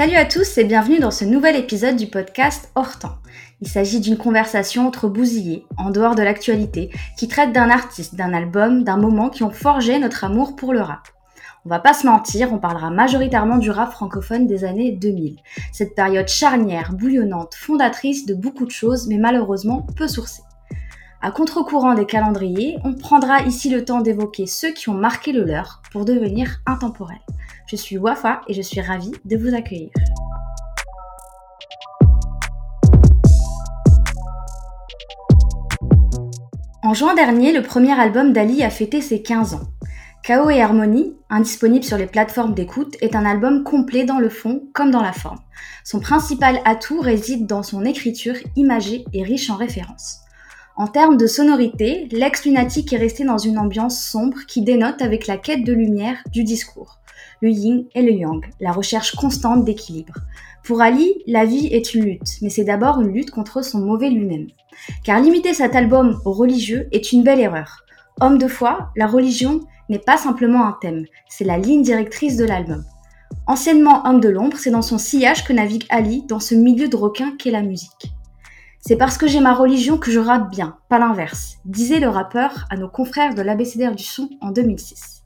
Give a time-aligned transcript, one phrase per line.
[0.00, 3.18] Salut à tous et bienvenue dans ce nouvel épisode du podcast Hors temps.
[3.60, 6.88] Il s'agit d'une conversation entre bousillés, en dehors de l'actualité,
[7.18, 10.80] qui traite d'un artiste, d'un album, d'un moment qui ont forgé notre amour pour le
[10.80, 11.08] rap.
[11.66, 15.36] On va pas se mentir, on parlera majoritairement du rap francophone des années 2000.
[15.70, 20.44] Cette période charnière, bouillonnante, fondatrice de beaucoup de choses, mais malheureusement peu sourcée.
[21.20, 25.44] À contre-courant des calendriers, on prendra ici le temps d'évoquer ceux qui ont marqué le
[25.44, 27.20] leur pour devenir intemporels.
[27.70, 29.90] Je suis Wafa et je suis ravie de vous accueillir.
[36.82, 39.68] En juin dernier, le premier album d'Ali a fêté ses 15 ans.
[40.24, 44.64] Chaos et Harmonie, indisponible sur les plateformes d'écoute, est un album complet dans le fond
[44.72, 45.38] comme dans la forme.
[45.84, 50.22] Son principal atout réside dans son écriture imagée et riche en références.
[50.74, 55.36] En termes de sonorité, l'ex-lunatique est resté dans une ambiance sombre qui dénote avec la
[55.36, 56.99] quête de lumière du discours,
[57.40, 60.14] le yin et le yang, la recherche constante d'équilibre.
[60.64, 64.10] Pour Ali, la vie est une lutte, mais c'est d'abord une lutte contre son mauvais
[64.10, 64.48] lui-même.
[65.04, 67.84] Car limiter cet album au religieux est une belle erreur.
[68.20, 72.44] Homme de foi, la religion n'est pas simplement un thème, c'est la ligne directrice de
[72.44, 72.84] l'album.
[73.46, 76.96] Anciennement homme de l'ombre, c'est dans son sillage que navigue Ali dans ce milieu de
[76.96, 78.12] requin qu'est la musique.
[78.80, 82.66] C'est parce que j'ai ma religion que je rappe bien, pas l'inverse, disait le rappeur
[82.70, 85.19] à nos confrères de l'ABCDR du son en 2006.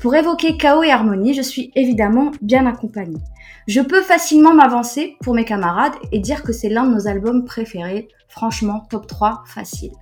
[0.00, 3.20] Pour évoquer chaos et harmonie, je suis évidemment bien accompagnée.
[3.68, 7.44] Je peux facilement m'avancer pour mes camarades et dire que c'est l'un de nos albums
[7.44, 9.92] préférés, franchement top 3 facile.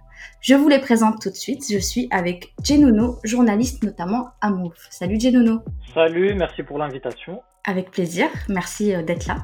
[0.41, 4.73] Je vous les présente tout de suite, je suis avec Genono, journaliste notamment à Move.
[4.89, 5.61] Salut Genono.
[5.93, 7.43] Salut, merci pour l'invitation.
[7.65, 9.37] Avec plaisir, merci euh, d'être là.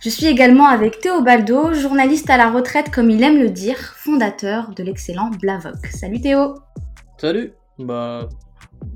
[0.00, 3.76] Je suis également avec Théo Baldo, journaliste à la retraite comme il aime le dire,
[3.76, 5.86] fondateur de l'excellent Blavoc.
[5.88, 6.54] Salut Théo
[7.18, 8.26] Salut Bah,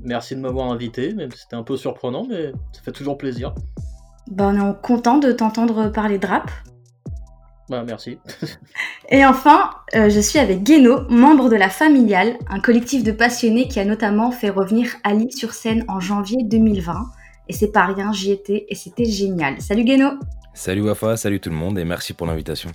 [0.03, 3.53] merci de m'avoir invité, même si c'était un peu surprenant, mais ça fait toujours plaisir.
[4.31, 6.49] Bah, on est content de t'entendre parler de rap.
[7.69, 8.19] Bah, merci.
[9.09, 13.67] Et enfin, euh, je suis avec Guéno, membre de la Familiale, un collectif de passionnés
[13.67, 17.05] qui a notamment fait revenir Ali sur scène en janvier 2020.
[17.47, 19.61] Et c'est pas rien, j'y étais et c'était génial.
[19.61, 20.11] Salut Guéno
[20.53, 22.71] Salut Wafa, salut tout le monde et merci pour l'invitation.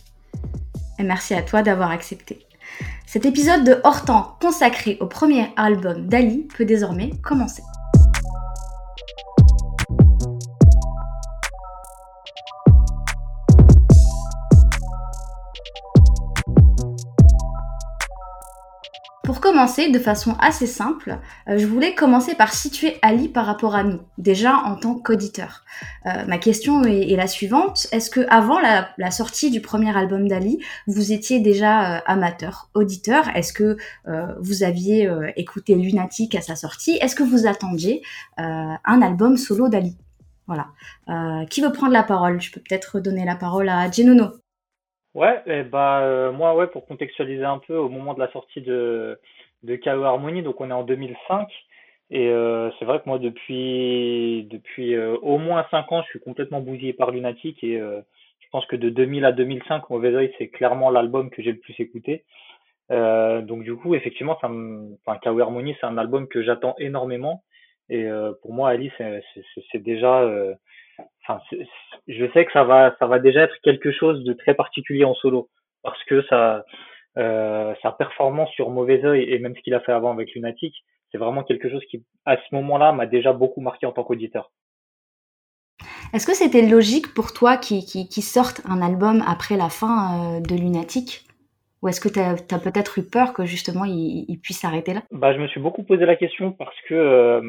[0.99, 2.47] Et merci à toi d'avoir accepté.
[3.13, 7.65] Cet épisode de Hors Temps consacré au premier album d'Ali peut désormais commencer.
[19.41, 21.19] Pour commencer de façon assez simple,
[21.49, 25.65] euh, je voulais commencer par situer Ali par rapport à nous, déjà en tant qu'auditeur.
[26.05, 30.63] Euh, ma question est, la suivante est-ce que avant la, sortie du premier album d'Ali,
[30.87, 33.35] vous étiez déjà euh, amateur, auditeur?
[33.35, 33.79] Est-ce que
[34.41, 36.99] vous aviez écouté Lunatic à sa sortie?
[37.01, 38.03] Est-ce que vous attendiez
[38.37, 39.97] un album solo d'Ali?
[40.49, 41.47] Voilà.
[41.47, 42.43] qui veut prendre la parole?
[42.43, 44.33] Je peux peut-être donner la parole à Genono.
[45.15, 48.61] Ouais, et bah euh, moi ouais pour contextualiser un peu au moment de la sortie
[48.63, 49.19] de
[49.65, 51.49] de KO Harmony, donc on est en 2005
[52.11, 56.21] et euh, c'est vrai que moi depuis depuis euh, au moins 5 ans, je suis
[56.21, 60.49] complètement bousillé par Lunatic et je pense que de 2000 à 2005, Mauvais Oeil c'est
[60.49, 62.25] clairement l'album que j'ai le plus écouté.
[62.91, 64.49] donc du coup effectivement ça
[65.07, 67.43] enfin KO Harmony c'est un album que j'attends énormément
[67.89, 68.07] et
[68.43, 69.23] pour moi Ali c'est
[69.73, 70.25] c'est déjà
[72.09, 75.15] je sais que ça va, ça va déjà être quelque chose de très particulier en
[75.15, 75.49] solo
[75.83, 76.65] parce que ça,
[77.19, 80.75] euh, sa performance sur Mauvais Oeil et même ce qu'il a fait avant avec Lunatic,
[81.11, 84.51] c'est vraiment quelque chose qui, à ce moment-là, m'a déjà beaucoup marqué en tant qu'auditeur.
[86.13, 90.37] Est-ce que c'était logique pour toi qui, qui, qui sorte un album après la fin
[90.37, 91.25] euh, de Lunatic?
[91.83, 95.03] Ou est-ce que tu as, peut-être eu peur que justement il, puisse s'arrêter là?
[95.11, 97.41] Bah, Je me suis beaucoup posé la question parce que, euh,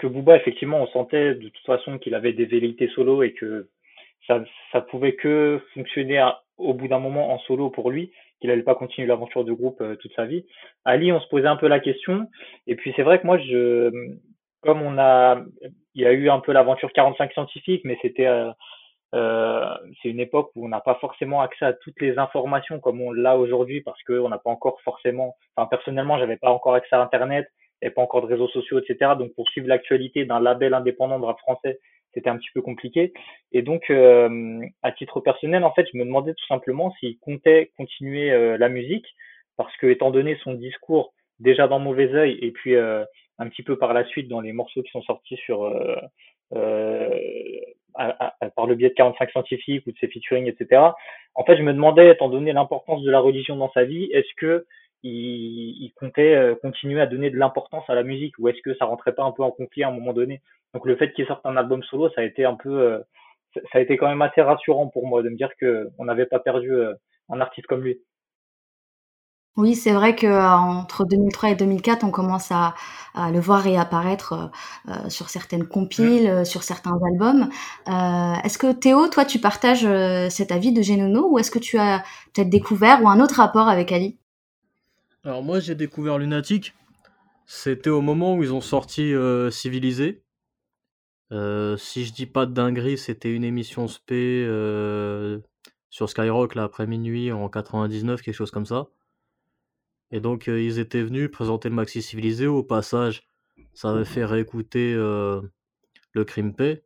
[0.00, 3.68] que Booba, effectivement, on sentait de toute façon qu'il avait des velléités solo et que
[4.26, 4.42] ça,
[4.72, 6.24] ça pouvait que fonctionner
[6.58, 8.10] au bout d'un moment en solo pour lui,
[8.40, 10.44] qu'il n'allait pas continuer l'aventure de groupe euh, toute sa vie.
[10.84, 12.28] Ali, on se posait un peu la question.
[12.66, 13.90] Et puis c'est vrai que moi, je,
[14.62, 15.40] comme on a,
[15.94, 18.50] il y a eu un peu l'aventure 45 scientifique, mais c'était euh,
[20.02, 23.12] c'est une époque où on n'a pas forcément accès à toutes les informations comme on
[23.12, 27.00] l'a aujourd'hui parce qu'on n'a pas encore forcément, enfin personnellement, j'avais pas encore accès à
[27.00, 27.48] Internet,
[27.82, 29.12] et pas encore de réseaux sociaux, etc.
[29.18, 31.78] Donc pour suivre l'actualité d'un label indépendant de rap français,
[32.14, 33.12] c'était un petit peu compliqué.
[33.52, 37.72] Et donc, euh, à titre personnel, en fait, je me demandais tout simplement s'il comptait
[37.76, 39.06] continuer euh, la musique,
[39.56, 43.04] parce que étant donné son discours déjà dans Mauvais Oeil, et puis euh,
[43.38, 45.70] un petit peu par la suite dans les morceaux qui sont sortis sur
[48.54, 50.82] par le biais de 45 scientifiques ou de ses featuring, etc.
[51.34, 54.32] En fait, je me demandais, étant donné l'importance de la religion dans sa vie, est-ce
[54.36, 54.66] que
[55.02, 58.86] il, comptait euh, continuer à donner de l'importance à la musique ou est-ce que ça
[58.86, 60.40] rentrait pas un peu en conflit à un moment donné?
[60.74, 62.98] Donc le fait qu'il sorte un album solo, ça a été un peu, euh,
[63.54, 66.26] ça a été quand même assez rassurant pour moi de me dire que on n'avait
[66.26, 66.72] pas perdu
[67.28, 68.00] un artiste comme lui.
[69.56, 72.74] Oui, c'est vrai qu'entre 2003 et 2004, on commence à
[73.16, 74.50] à le voir réapparaître,
[74.88, 77.48] heu sur certaines compiles, sur certains albums.
[78.44, 79.88] Est-ce que Théo, toi, tu partages,
[80.30, 82.04] cet avis de Genono ou est-ce que tu as
[82.34, 84.18] peut-être découvert ou un autre rapport avec Ali?
[85.24, 86.74] Alors moi, j'ai découvert Lunatic.
[87.46, 89.14] C'était au moment où ils ont sorti,
[89.50, 90.22] Civilisé.
[91.32, 94.44] Euh, si je dis pas de dinguerie, c'était une émission spé,
[95.88, 98.88] sur Skyrock, là, après minuit en 99, quelque chose comme ça.
[100.16, 102.46] Et donc, euh, ils étaient venus présenter le maxi civilisé.
[102.46, 103.28] Au passage,
[103.74, 105.42] ça avait fait réécouter euh,
[106.12, 106.84] le Crimpé.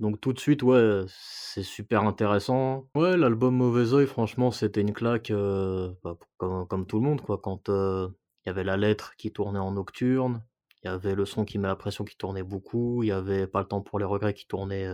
[0.00, 2.88] Donc tout de suite, ouais, c'est super intéressant.
[2.96, 7.20] Ouais, l'album Mauvais Oeil, franchement, c'était une claque, euh, bah, comme, tout le monde.
[7.20, 10.42] Quand il y avait la lettre qui tournait en nocturne,
[10.82, 13.46] il y avait le son qui met la pression qui tournait beaucoup, il y avait
[13.46, 14.88] Pas le temps pour les regrets qui tournait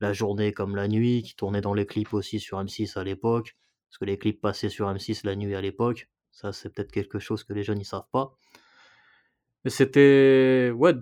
[0.00, 3.54] la journée comme la nuit, qui tournait dans les clips aussi sur M6 à l'époque.
[3.96, 6.10] Parce que les clips passaient sur M6 la nuit à l'époque.
[6.30, 8.36] Ça, c'est peut-être quelque chose que les jeunes ne savent pas.
[9.64, 10.70] Mais c'était.
[10.76, 10.92] Ouais,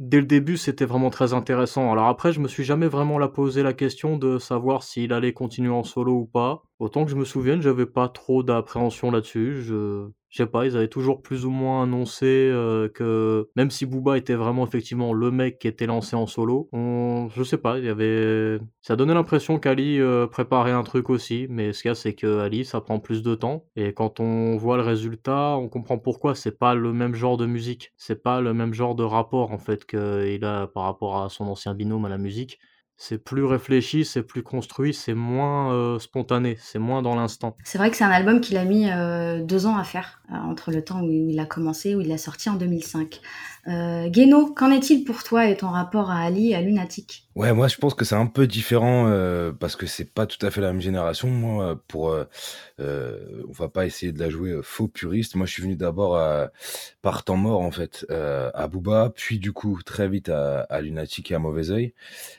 [0.00, 1.92] dès le début, c'était vraiment très intéressant.
[1.92, 5.70] Alors après, je me suis jamais vraiment posé la question de savoir s'il allait continuer
[5.70, 6.64] en solo ou pas.
[6.82, 9.62] Autant que je me souvienne, j'avais pas trop d'appréhension là-dessus.
[9.62, 14.18] Je sais pas, ils avaient toujours plus ou moins annoncé euh, que même si Booba
[14.18, 17.88] était vraiment effectivement le mec qui était lancé en solo, je sais pas, il y
[17.88, 21.94] avait, ça donnait l'impression qu'Ali euh, préparait un truc aussi, mais ce qu'il y a
[21.94, 23.64] c'est que Ali ça prend plus de temps.
[23.76, 27.46] Et quand on voit le résultat, on comprend pourquoi c'est pas le même genre de
[27.46, 31.28] musique, c'est pas le même genre de rapport en fait qu'il a par rapport à
[31.28, 32.58] son ancien binôme à la musique
[33.02, 37.56] c'est plus réfléchi, c'est plus construit, c'est moins euh, spontané, c'est moins dans l'instant.
[37.64, 40.36] C'est vrai que c'est un album qu'il a mis euh, deux ans à faire, euh,
[40.36, 43.20] entre le temps où il a commencé, où il l'a sorti en 2005.
[43.68, 47.28] Euh, Guéno, qu'en est-il pour toi et ton rapport à Ali et à Lunatic?
[47.36, 49.04] Ouais, moi je pense que c'est un peu différent
[49.60, 51.28] parce que c'est pas tout à fait la même génération.
[51.28, 52.16] Moi, pour,
[52.78, 55.36] on va pas essayer de la jouer faux puriste.
[55.36, 56.20] Moi, je suis venu d'abord
[57.02, 61.30] par temps mort en fait à Booba, puis du coup très vite à, à Lunatic
[61.30, 61.94] et à Mauvais Oeil.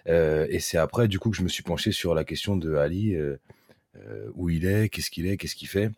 [0.08, 3.16] et c'est après du coup que je me suis penché sur la question de Ali,
[4.36, 5.90] où il est, qu'est-ce qu'il est, qu'est-ce qu'il fait,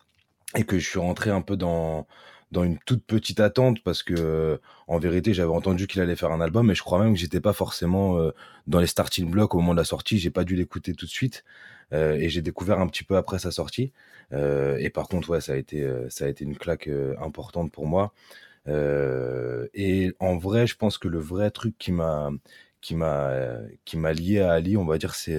[0.54, 2.06] et que je suis rentré un peu dans
[2.56, 6.40] dans une toute petite attente parce que en vérité j'avais entendu qu'il allait faire un
[6.40, 8.18] album mais je crois même que j'étais pas forcément
[8.66, 10.18] dans les starting blocks au moment de la sortie.
[10.18, 11.44] J'ai pas dû l'écouter tout de suite
[11.92, 13.92] et j'ai découvert un petit peu après sa sortie.
[14.32, 16.88] Et par contre ouais ça a été ça a été une claque
[17.20, 18.14] importante pour moi.
[18.66, 22.30] Et en vrai je pense que le vrai truc qui m'a
[22.80, 23.32] qui m'a
[23.84, 25.38] qui m'a lié à Ali, on va dire, c'est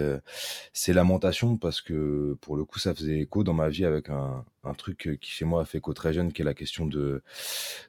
[0.74, 4.46] c'est Lamentation parce que pour le coup, ça faisait écho dans ma vie avec un,
[4.64, 7.22] un truc qui chez moi a fait écho très jeune, qui est la question de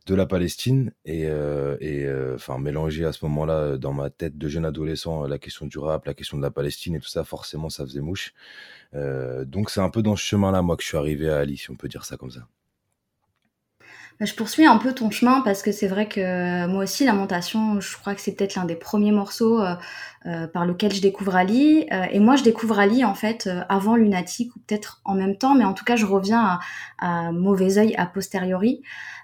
[0.06, 1.22] de la Palestine et
[1.80, 5.78] et enfin mélanger à ce moment-là dans ma tête de jeune adolescent la question du
[5.78, 8.34] rap, la question de la Palestine et tout ça, forcément, ça faisait mouche.
[8.94, 11.70] donc c'est un peu dans ce chemin-là moi que je suis arrivé à Ali, si
[11.70, 12.48] on peut dire ça comme ça.
[14.20, 17.04] Bah, je poursuis un peu ton chemin parce que c'est vrai que euh, moi aussi,
[17.04, 19.76] Lamentation, je crois que c'est peut-être l'un des premiers morceaux euh,
[20.26, 21.86] euh, par lequel je découvre Ali.
[22.10, 25.64] et moi, je découvre Ali en fait avant Lunatic ou peut-être en même temps, mais
[25.64, 26.58] en tout cas, je reviens
[26.98, 28.82] à, Mauvais Oeil a posteriori.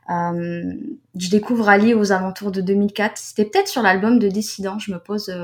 [0.09, 3.19] je découvre Ali aux alentours de 2004.
[3.19, 4.79] C'était peut-être sur l'album de Dissident.
[4.79, 5.35] Je me pose,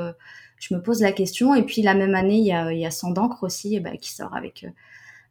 [0.60, 1.56] je me pose la question.
[1.56, 3.80] Et puis la même année, il y a, il y a Sans d'encre aussi, eh
[3.80, 4.64] ben, qui sort avec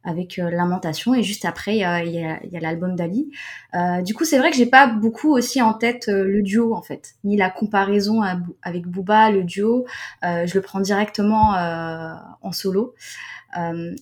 [0.04, 3.30] avec euh, Lamentation et juste après il y a, y a l'album d'Ali.
[3.76, 6.74] Euh, du coup c'est vrai que j'ai pas beaucoup aussi en tête euh, le duo
[6.74, 8.22] en fait, ni la comparaison
[8.62, 9.86] avec Booba, le duo,
[10.24, 11.52] je le prends directement
[12.42, 12.96] en solo.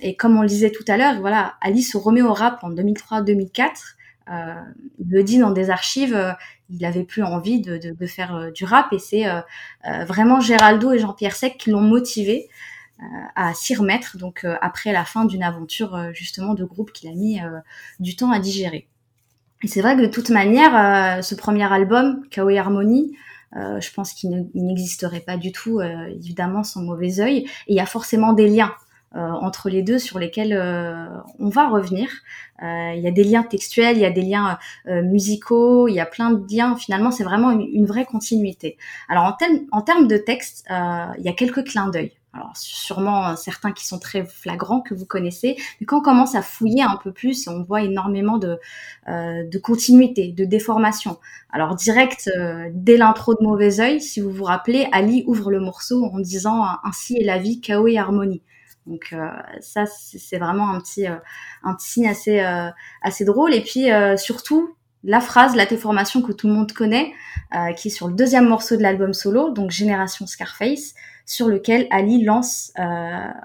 [0.02, 2.72] et comme on le disait tout à l'heure, voilà, Ali se remet au rap en
[2.72, 3.96] 2003-2004.
[5.00, 6.36] il le dit dans des archives,
[6.70, 9.26] il avait plus envie de, de, de faire du rap et c'est
[10.06, 12.50] vraiment Géraldo et Jean-Pierre Sec qui l'ont motivé
[13.36, 17.10] à s'y remettre, donc euh, après la fin d'une aventure euh, justement de groupe qu'il
[17.10, 17.60] a mis euh,
[18.00, 18.88] du temps à digérer.
[19.64, 23.18] Et c'est vrai que de toute manière, ce premier album, Kawaii Harmony,
[23.56, 27.38] je pense qu'il n'existerait pas du tout, évidemment, sans mauvais œil.
[27.38, 28.76] Et il y a forcément des liens
[29.16, 30.54] entre les deux sur lesquels
[31.40, 32.08] on va revenir.
[32.62, 36.06] il y a des liens textuels, il y a des liens musicaux, il y a
[36.06, 36.76] plein de liens.
[36.76, 38.78] Finalement, c'est vraiment une, vraie continuité.
[39.10, 39.36] Alors en,
[39.72, 42.14] en termes de texte, il y a quelques clins d'œil.
[42.38, 46.36] Alors sûrement euh, certains qui sont très flagrants que vous connaissez, mais quand on commence
[46.36, 48.60] à fouiller un peu plus, on voit énormément de,
[49.08, 51.18] euh, de continuité, de déformation.
[51.50, 55.60] Alors direct, euh, dès l'intro de Mauvais Oeil, si vous vous rappelez, Ali ouvre le
[55.60, 58.44] morceau en disant «Ainsi est la vie, chaos et harmonie».
[58.86, 59.14] Donc
[59.60, 62.40] ça, c'est vraiment un petit, un petit signe assez,
[63.02, 63.54] assez drôle.
[63.54, 67.12] Et puis surtout, la phrase, la déformation que tout le monde connaît,
[67.76, 70.94] qui est sur le deuxième morceau de l'album solo, donc Génération Scarface,
[71.28, 72.84] sur lequel Ali lance euh,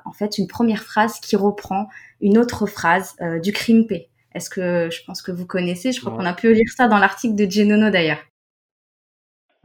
[0.04, 1.88] en fait une première phrase qui reprend
[2.20, 4.08] une autre phrase euh, du P.
[4.34, 5.92] Est-ce que je pense que vous connaissez?
[5.92, 8.24] Je crois qu'on a pu lire ça dans l'article de Genono d'ailleurs.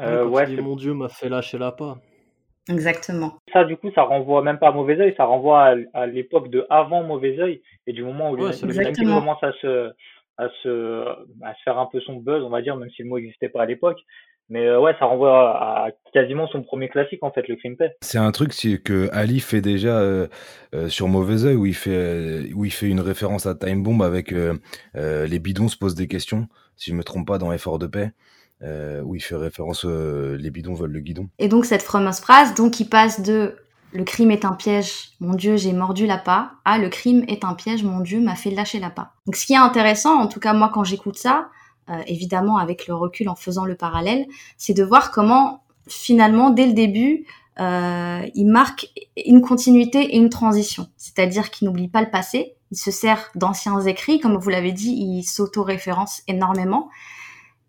[0.01, 1.99] Euh, ouais, mon Dieu m'a fait lâcher la pas.
[2.69, 3.37] Exactement.
[3.53, 6.65] Ça, du coup, ça renvoie même pas à Mauvais Oeil, ça renvoie à, l'époque de
[6.69, 8.51] avant Mauvais Oeil et du moment où ouais,
[8.97, 9.91] commence à se,
[10.37, 11.05] à se,
[11.43, 13.49] à se faire un peu son buzz, on va dire, même si le mot n'existait
[13.49, 13.99] pas à l'époque.
[14.49, 18.17] Mais euh, ouais, ça renvoie à, quasiment son premier classique en fait, le crime C'est
[18.17, 20.27] un truc que Ali fait déjà euh,
[20.73, 24.01] euh, sur Mauvais Oeil où il fait où il fait une référence à Time Bomb
[24.01, 24.33] avec
[24.93, 28.11] les bidons se posent des questions, si je me trompe pas dans Effort de paix.
[29.03, 31.27] où il fait référence les bidons veulent le guidon.
[31.39, 33.55] Et donc cette fameuse phrase, donc il passe de
[33.93, 36.51] le crime est un piège, mon Dieu, j'ai mordu la pas.
[36.65, 39.13] Ah, le crime est un piège, mon Dieu, m'a fait lâcher la pas.
[39.25, 41.49] Donc, ce qui est intéressant, en tout cas moi quand j'écoute ça,
[41.89, 44.25] euh, évidemment avec le recul en faisant le parallèle,
[44.57, 47.25] c'est de voir comment finalement dès le début,
[47.59, 48.89] euh, il marque
[49.25, 50.87] une continuité et une transition.
[50.97, 54.91] C'est-à-dire qu'il n'oublie pas le passé, il se sert d'anciens écrits, comme vous l'avez dit,
[54.91, 56.89] il s'auto-référence énormément.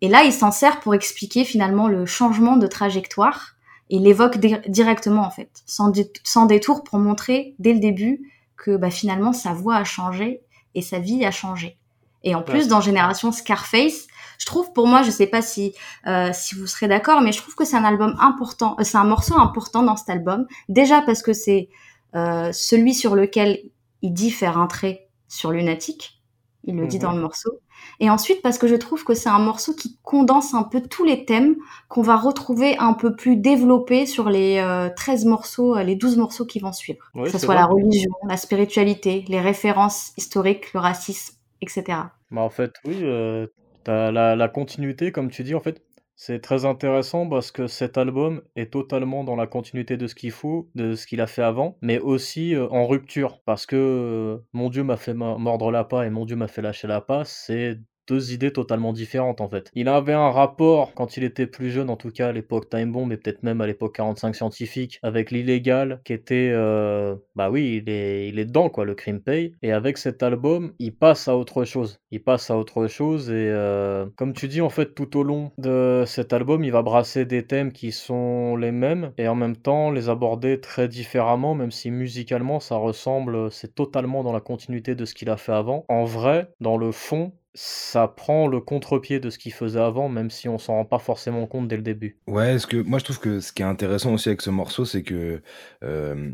[0.00, 3.56] Et là, il s'en sert pour expliquer finalement le changement de trajectoire
[3.90, 5.92] il l'évoque directement en fait, sans,
[6.24, 10.42] sans, détour pour montrer dès le début que bah, finalement sa voix a changé
[10.74, 11.78] et sa vie a changé.
[12.24, 14.06] Et en plus, dans Génération Scarface,
[14.38, 15.74] je trouve pour moi, je sais pas si
[16.06, 18.98] euh, si vous serez d'accord, mais je trouve que c'est un album important, euh, c'est
[18.98, 20.46] un morceau important dans cet album.
[20.68, 21.68] Déjà parce que c'est
[22.14, 23.60] euh, celui sur lequel
[24.02, 26.22] il dit faire un trait sur Lunatic,
[26.64, 27.16] il le dit dans mhm.
[27.16, 27.60] le morceau.
[28.00, 31.04] Et ensuite, parce que je trouve que c'est un morceau qui condense un peu tous
[31.04, 31.56] les thèmes
[31.88, 34.62] qu'on va retrouver un peu plus développés sur les
[34.96, 37.10] 13 euh, morceaux, les 12 morceaux qui vont suivre.
[37.14, 41.82] que ce soit la religion, la spiritualité, les références historiques, le racisme, etc.
[42.30, 43.46] Bah en fait, oui, euh,
[43.86, 45.82] as la, continuité, comme tu dis, en fait,
[46.16, 50.32] c'est très intéressant parce que cet album est totalement dans la continuité de ce qu'il
[50.32, 54.82] faut, de ce qu'il a fait avant, mais aussi en rupture parce que Mon Dieu
[54.82, 58.32] m'a fait mordre la pas et Mon Dieu m'a fait lâcher la pas, c'est deux
[58.32, 59.70] idées totalement différentes en fait.
[59.74, 62.92] Il avait un rapport quand il était plus jeune, en tout cas à l'époque Time
[62.92, 67.82] Bomb, et peut-être même à l'époque 45 scientifique, avec l'illégal qui était, euh, bah oui,
[67.82, 69.54] il est, il est dedans quoi, le crime pay.
[69.62, 72.00] Et avec cet album, il passe à autre chose.
[72.10, 75.52] Il passe à autre chose et euh, comme tu dis en fait tout au long
[75.58, 79.56] de cet album, il va brasser des thèmes qui sont les mêmes et en même
[79.56, 84.94] temps les aborder très différemment, même si musicalement ça ressemble, c'est totalement dans la continuité
[84.94, 85.84] de ce qu'il a fait avant.
[85.88, 90.30] En vrai, dans le fond, ça prend le contre-pied de ce qu'il faisait avant, même
[90.30, 92.18] si on s'en rend pas forcément compte dès le début.
[92.26, 95.02] Ouais, que moi je trouve que ce qui est intéressant aussi avec ce morceau, c'est
[95.02, 95.42] que
[95.82, 96.32] euh,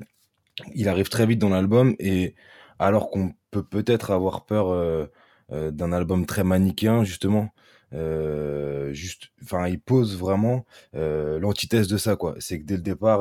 [0.75, 2.35] il arrive très vite dans l'album et
[2.79, 5.07] alors qu'on peut peut-être avoir peur euh,
[5.53, 7.51] euh, d'un album très manichéen justement,
[8.91, 9.29] juste,
[9.69, 12.35] il pose vraiment l'antithèse de ça quoi.
[12.41, 13.21] C'est que dès le départ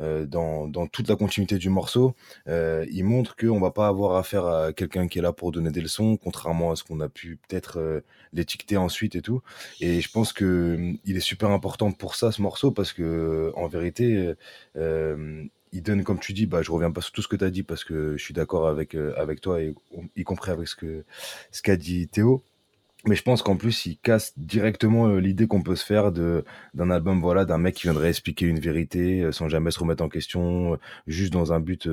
[0.00, 2.14] euh, dans, dans, toute la continuité du morceau,
[2.48, 5.70] euh, il montre qu'on va pas avoir affaire à quelqu'un qui est là pour donner
[5.70, 8.00] des leçons, contrairement à ce qu'on a pu peut-être euh,
[8.32, 9.42] l'étiqueter ensuite et tout.
[9.80, 13.68] Et je pense que il est super important pour ça ce morceau parce que en
[13.68, 14.34] vérité,
[15.72, 17.50] il donne, comme tu dis, bah, je reviens pas sur tout ce que tu as
[17.50, 19.74] dit parce que je suis d'accord avec, avec toi, et,
[20.16, 20.86] y compris avec ce qu'a
[21.52, 22.42] ce qu'a dit Théo.
[23.06, 26.44] Mais je pense qu'en plus, il casse directement euh, l'idée qu'on peut se faire de
[26.74, 30.04] d'un album, voilà, d'un mec qui viendrait expliquer une vérité euh, sans jamais se remettre
[30.04, 30.76] en question, euh,
[31.06, 31.88] juste dans un but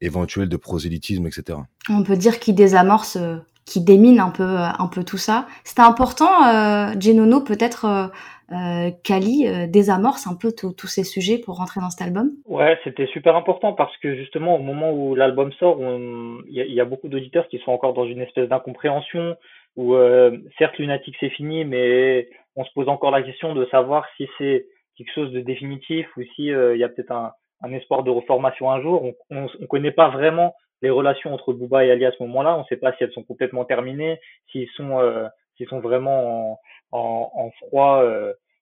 [0.00, 1.58] éventuel de prosélytisme, etc.
[1.88, 3.18] On peut dire qu'il désamorce,
[3.64, 5.46] qu'il démine un peu, un peu tout ça.
[5.64, 8.12] C'était important, euh, Genono, peut-être
[8.52, 12.30] euh, Kali désamorce un peu tous ces sujets pour rentrer dans cet album?
[12.46, 16.80] Ouais, c'était super important parce que justement, au moment où l'album sort, il y, y,
[16.80, 19.36] a beaucoup d'auditeurs qui sont encore dans une espèce d'incompréhension
[19.76, 24.04] où euh, certes lunatique c'est fini, mais on se pose encore la question de savoir
[24.16, 27.32] si c'est quelque chose de définitif ou si euh, il y a peut-être un,
[27.62, 29.14] un, espoir de reformation un jour.
[29.30, 32.56] On ne connaît pas vraiment les relations entre Booba et Ali à ce moment-là.
[32.56, 34.18] On ne sait pas si elles sont complètement terminées,
[34.50, 36.60] s'ils sont euh, s'ils sont vraiment
[36.90, 38.04] en, en, froid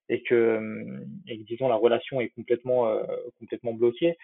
[0.09, 0.61] et que
[1.29, 2.91] et que disons la relation est complètement
[3.39, 4.17] complètement bloquée.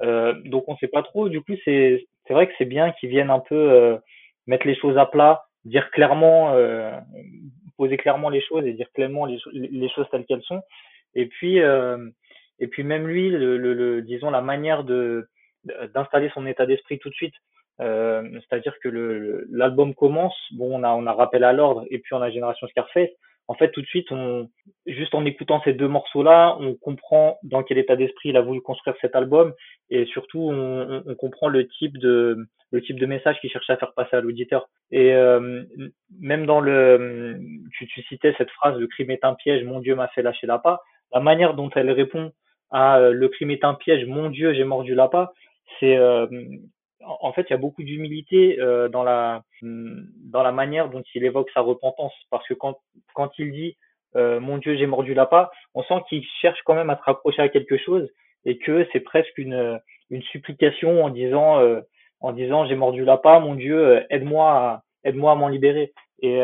[0.00, 1.28] donc on ne sait pas trop.
[1.28, 3.98] Du coup c'est c'est vrai que c'est bien qu'ils viennent un peu
[4.46, 6.92] mettre les choses à plat dire clairement, euh,
[7.76, 9.38] poser clairement les choses et dire clairement les,
[9.88, 10.62] choses telles qu'elles sont.
[11.14, 12.08] Et puis, euh,
[12.58, 15.28] et puis même lui, le, le, disons la manière de
[15.94, 17.34] d'installer son état d'esprit tout de suite.
[17.80, 22.14] Euh, c'est-à-dire que l'album commence, bon, on a on a rappel à l'ordre et puis
[22.14, 23.10] on a Génération Scarface.
[23.48, 24.48] En fait, tout de suite, on,
[24.86, 28.60] juste en écoutant ces deux morceaux-là, on comprend dans quel état d'esprit il a voulu
[28.60, 29.54] construire cet album
[29.90, 33.76] et surtout, on, on comprend le type de, le type de message qu'il cherche à
[33.76, 34.68] faire passer à l'auditeur.
[34.90, 35.64] Et euh,
[36.20, 37.38] même dans le,
[37.72, 40.46] tu, tu citais cette phrase, le crime est un piège, mon Dieu m'a fait lâcher
[40.46, 40.80] l'appât.
[41.12, 42.32] La manière dont elle répond
[42.70, 45.32] à euh, le crime est un piège, mon Dieu j'ai mordu l'appât,
[45.80, 46.26] c'est euh,
[47.04, 51.24] en fait, il y a beaucoup d'humilité euh, dans la dans la manière dont il
[51.24, 52.78] évoque sa repentance, parce que quand
[53.14, 53.76] quand il dit
[54.16, 57.42] euh, mon Dieu j'ai mordu l'appât, on sent qu'il cherche quand même à se rapprocher
[57.42, 58.08] à quelque chose
[58.44, 61.80] et que c'est presque une une supplication en disant euh,
[62.20, 66.40] en disant j'ai mordu l'appât, mon Dieu aide-moi à, aide-moi à m'en libérer et,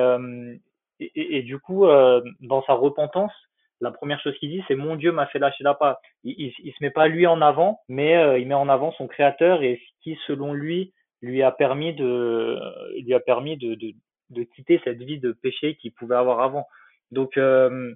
[1.00, 3.32] et, et du coup dans sa repentance
[3.80, 6.00] la première chose qu'il dit, c'est mon Dieu m'a fait lâcher l'appât.
[6.22, 8.92] Il, il, il, se met pas lui en avant, mais euh, il met en avant
[8.92, 12.58] son créateur et ce qui, selon lui, lui a permis de,
[13.00, 13.92] lui a permis de, de,
[14.30, 16.66] de quitter cette vie de péché qu'il pouvait avoir avant.
[17.10, 17.94] Donc, euh,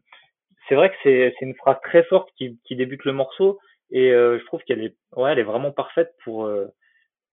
[0.69, 3.59] c'est vrai que c'est, une phrase très forte qui, qui débute le morceau
[3.91, 6.67] et euh, je trouve qu'elle est, ouais, elle est vraiment parfaite pour, euh,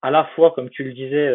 [0.01, 1.33] à la fois, comme tu le disais,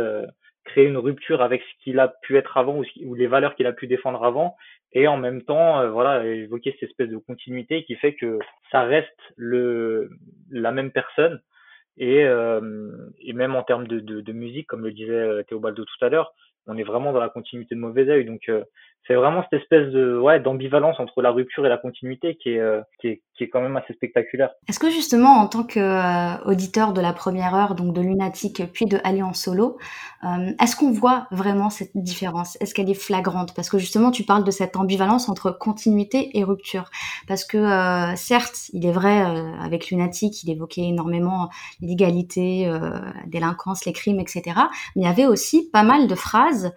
[0.64, 3.72] créer une rupture avec ce qu'il a pu être avant ou les valeurs qu'il a
[3.72, 4.56] pu défendre avant
[4.92, 8.38] et en même temps euh, voilà évoquer cette espèce de continuité qui fait que
[8.70, 10.10] ça reste le
[10.50, 11.40] la même personne.
[11.96, 15.84] Et, euh, et même en termes de, de, de, musique comme le disait euh, Théobaldo
[15.84, 16.32] tout à l'heure
[16.66, 18.62] on est vraiment dans la continuité de mauvais œil donc euh,
[19.06, 22.60] c'est vraiment cette espèce de ouais d'ambivalence entre la rupture et la continuité qui est,
[22.60, 24.50] euh, qui est qui est quand même assez spectaculaire.
[24.68, 28.84] Est-ce que justement en tant que euh, de la première heure donc de Lunatic puis
[28.84, 29.78] de Alliance Solo,
[30.24, 32.58] euh, est-ce qu'on voit vraiment cette différence?
[32.60, 33.54] Est-ce qu'elle est flagrante?
[33.56, 36.90] Parce que justement tu parles de cette ambivalence entre continuité et rupture
[37.26, 39.22] parce que certes, il est vrai
[39.62, 41.48] avec Lunatic, il évoquait énormément
[41.80, 42.70] l'illégalité,
[43.26, 44.42] délinquance, les crimes etc.
[44.94, 46.72] Mais il y avait aussi pas mal de phrases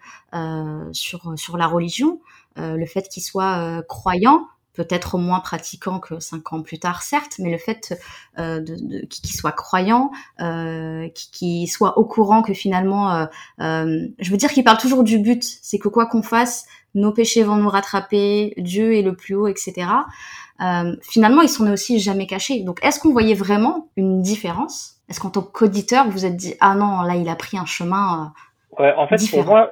[0.92, 2.20] sur sur la religion
[2.58, 7.02] euh, le fait qu'il soit euh, croyant, peut-être moins pratiquant que cinq ans plus tard,
[7.02, 8.00] certes, mais le fait
[8.40, 13.26] euh, de, de qu'il soit croyant, euh, qu'il soit au courant que finalement, euh,
[13.62, 16.66] euh, je veux dire qu'il parle toujours du but, c'est que quoi qu'on fasse,
[16.96, 19.88] nos péchés vont nous rattraper, Dieu est le plus haut, etc.
[20.62, 22.62] Euh, finalement, il s'en est aussi jamais caché.
[22.62, 24.98] Donc, est-ce qu'on voyait vraiment une différence?
[25.10, 27.66] Est-ce qu'en tant qu'auditeur, vous vous êtes dit ah non, là, il a pris un
[27.66, 28.32] chemin
[28.80, 29.44] ouais, En fait, différent.
[29.44, 29.72] pour moi,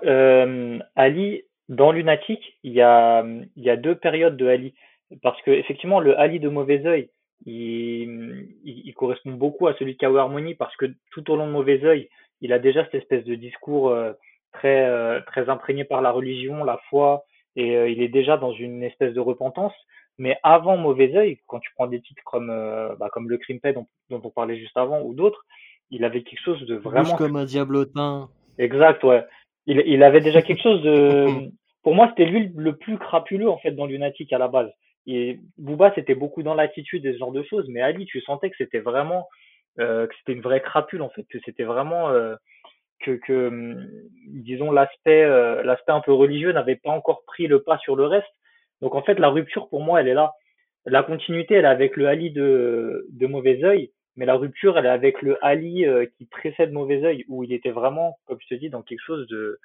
[0.95, 3.23] Ali dans Lunatic, il y a,
[3.55, 4.73] il y a deux périodes de Ali.
[5.21, 7.09] Parce que effectivement, le Ali de mauvais œil,
[7.45, 11.47] il, il, il, correspond beaucoup à celui de Kao Harmony parce que tout au long
[11.47, 12.09] de mauvais œil,
[12.41, 14.13] il a déjà cette espèce de discours euh,
[14.51, 17.23] très, euh, très imprégné par la religion, la foi,
[17.55, 19.73] et euh, il est déjà dans une espèce de repentance.
[20.17, 23.73] Mais avant mauvais œil, quand tu prends des titres comme, euh, bah, comme le Crimpet
[23.73, 25.45] dont, dont on parlait juste avant ou d'autres,
[25.89, 27.09] il avait quelque chose de vraiment.
[27.09, 28.29] Bouge comme un diablotin.
[28.57, 29.25] Exact, ouais.
[29.65, 31.49] Il, il avait déjà quelque chose de,
[31.83, 34.71] pour moi, c'était lui le plus crapuleux en fait dans Lunatic à la base.
[35.07, 38.49] Et Booba, c'était beaucoup dans l'attitude et ce genre de choses, mais Ali, tu sentais
[38.49, 39.27] que c'était vraiment
[39.79, 42.35] euh, que c'était une vraie crapule en fait, que c'était vraiment euh,
[42.99, 43.87] que, que hum,
[44.27, 48.05] disons l'aspect euh, l'aspect un peu religieux n'avait pas encore pris le pas sur le
[48.05, 48.27] reste.
[48.81, 50.33] Donc en fait, la rupture pour moi, elle est là.
[50.85, 54.85] La continuité, elle est avec le Ali de de Mauvais Oeil, mais la rupture, elle
[54.85, 58.55] est avec le Ali euh, qui précède Mauvais Oeil, où il était vraiment, comme je
[58.55, 59.59] te dis, dans quelque chose de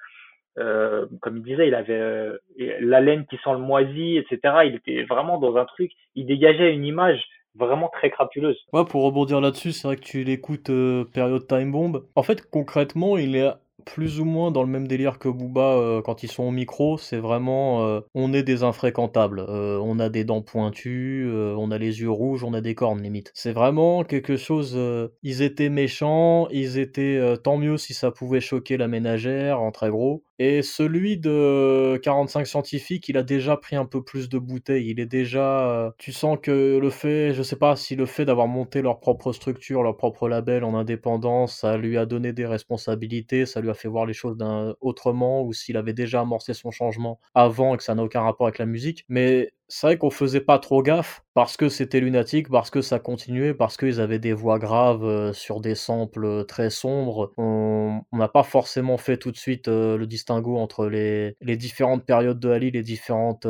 [0.59, 2.37] euh, comme il disait, il avait euh,
[2.79, 4.55] la laine qui sent le moisi, etc.
[4.65, 7.23] Il était vraiment dans un truc, il dégageait une image
[7.55, 8.57] vraiment très crapuleuse.
[8.73, 12.03] Ouais, pour rebondir là-dessus, c'est vrai que tu l'écoutes euh, période Time Bomb.
[12.15, 13.51] En fait, concrètement, il est
[13.87, 16.97] plus ou moins dans le même délire que Booba euh, quand ils sont au micro.
[16.97, 19.39] C'est vraiment, euh, on est des infréquentables.
[19.39, 23.01] Euh, on a des dents pointues, on a les yeux rouges, on a des cornes
[23.01, 23.31] limite.
[23.33, 24.77] C'est vraiment quelque chose.
[25.23, 29.89] ils étaient méchants, ils étaient tant mieux si ça pouvait choquer la ménagère, en très
[29.89, 30.23] gros.
[30.39, 34.89] Et celui de 45 scientifiques, il a déjà pris un peu plus de bouteilles.
[34.91, 35.93] Il est déjà.
[35.97, 39.33] tu sens que le fait, je sais pas si le fait d'avoir monté leur propre
[39.33, 43.73] structure, leur propre label en indépendance, ça lui a donné des responsabilités, ça lui a
[43.73, 47.77] fait voir les choses d'un autrement, ou s'il avait déjà amorcé son changement avant et
[47.77, 49.05] que ça n'a aucun rapport avec la musique.
[49.09, 52.99] Mais c'est vrai qu'on faisait pas trop gaffe parce que c'était lunatique, parce que ça
[52.99, 57.31] continuait, parce qu'ils avaient des voix graves euh, sur des samples euh, très sombres.
[57.37, 62.05] On n'a pas forcément fait tout de suite euh, le distinguo entre les, les différentes
[62.05, 63.45] périodes de Ali, les différentes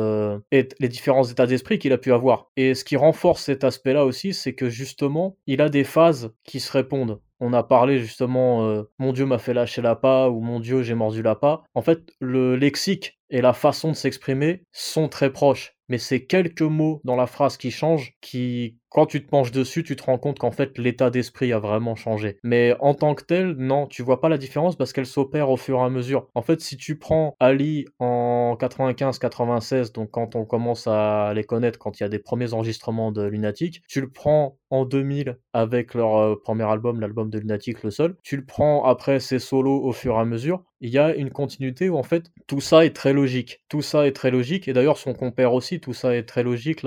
[0.52, 2.50] et, les différents états d'esprit qu'il a pu avoir.
[2.56, 6.60] Et ce qui renforce cet aspect-là aussi, c'est que justement, il a des phases qui
[6.60, 10.58] se répondent on a parlé justement mon Dieu m'a fait lâcher la pas ou mon
[10.58, 11.62] Dieu j'ai mordu la pas.
[11.74, 16.62] En fait, le lexique et la façon de s'exprimer sont très proches, mais c'est quelques
[16.62, 20.18] mots dans la phrase qui changent qui quand tu te penches dessus, tu te rends
[20.18, 22.38] compte qu'en fait l'état d'esprit a vraiment changé.
[22.42, 25.56] Mais en tant que tel, non, tu vois pas la différence parce qu'elle s'opère au
[25.56, 26.28] fur et à mesure.
[26.34, 31.78] En fait, si tu prends Ali en 95-96, donc quand on commence à les connaître,
[31.78, 35.94] quand il y a des premiers enregistrements de Lunatic, tu le prends en 2000 avec
[35.94, 38.16] leur euh, premier album, l'album de Lunatic, le seul.
[38.22, 40.62] Tu le prends après ses solos au fur et à mesure.
[40.80, 43.62] Il y a une continuité où en fait tout ça est très logique.
[43.68, 46.84] Tout ça est très logique et d'ailleurs son compère aussi, tout ça est très logique.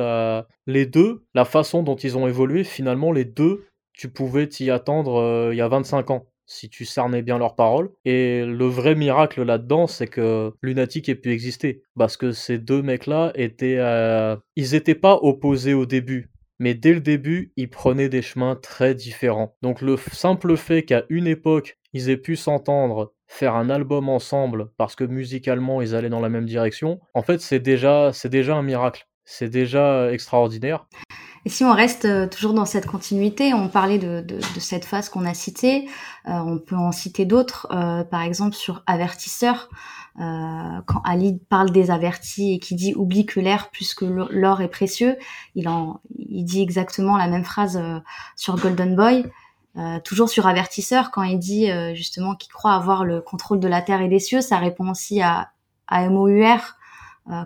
[0.67, 5.20] Les deux, la façon dont ils ont évolué, finalement les deux, tu pouvais t'y attendre
[5.20, 7.91] euh, il y a 25 ans si tu cernais bien leurs paroles.
[8.04, 11.82] Et le vrai miracle là-dedans, c'est que Lunatic ait pu exister.
[11.98, 13.78] Parce que ces deux mecs-là étaient...
[13.78, 16.30] Euh, ils étaient pas opposés au début
[16.62, 19.58] mais dès le début, ils prenaient des chemins très différents.
[19.63, 24.69] Donc le simple fait qu'à une époque, ils aient pu s'entendre, faire un album ensemble
[24.78, 28.56] parce que musicalement ils allaient dans la même direction, en fait c'est déjà, c'est déjà
[28.56, 29.08] un miracle.
[29.26, 30.86] C'est déjà extraordinaire.
[31.45, 34.23] Et si on reste euh, toujours dans cette continuité, on parlait de,
[34.60, 35.89] cette phase qu'on a citée,
[36.27, 39.69] euh, on peut en citer d'autres, euh, par exemple sur Avertisseur,
[40.17, 44.67] quand Ali parle des avertis et qui dit oublie que l'air plus que l'or est
[44.67, 45.15] précieux,
[45.56, 47.82] il, en, il dit exactement la même phrase
[48.36, 49.25] sur Golden Boy.
[50.04, 54.01] toujours sur avertisseur, quand il dit justement qu'il croit avoir le contrôle de la terre
[54.01, 55.51] et des cieux, ça répond aussi à,
[55.88, 56.58] à MOUR, euh,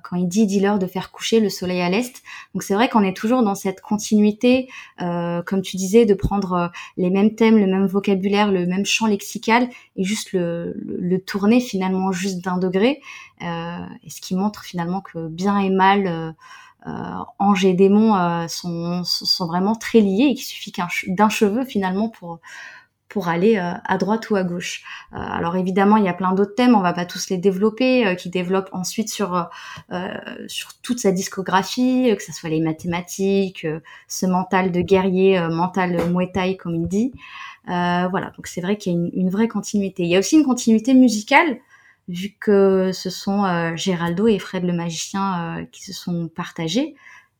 [0.03, 2.23] quand il dit dis-leur de faire coucher le soleil à l'est.
[2.53, 4.69] Donc c'est vrai qu'on est toujours dans cette continuité,
[5.01, 8.85] euh, comme tu disais, de prendre euh, les mêmes thèmes, le même vocabulaire, le même
[8.85, 13.01] champ lexical et juste le, le, tourner finalement juste d'un degré.
[13.41, 16.35] et ce qui montre finalement que bien et mal,
[16.87, 16.91] euh,
[17.39, 20.73] ange et démon sont, sont vraiment très liés et qu'il suffit
[21.07, 22.39] d'un cheveu finalement pour
[23.09, 24.83] pour aller euh, à droite ou à gauche.
[25.13, 28.05] Euh, alors évidemment, il y a plein d'autres thèmes, on va pas tous les développer,
[28.05, 29.49] euh, qui développent ensuite sur
[30.47, 33.65] sur toute sa discographie, que ce soit les mathématiques,
[34.07, 37.13] ce mental de guerrier, mental Muay Thai comme il dit.
[37.65, 40.03] voilà, donc c'est vrai qu'il y a une, une, vraie continuité.
[40.03, 41.57] Il y a aussi une continuité musicale,
[42.07, 46.95] vu que ce sont Géraldo et Fred le magicien qui se sont partagés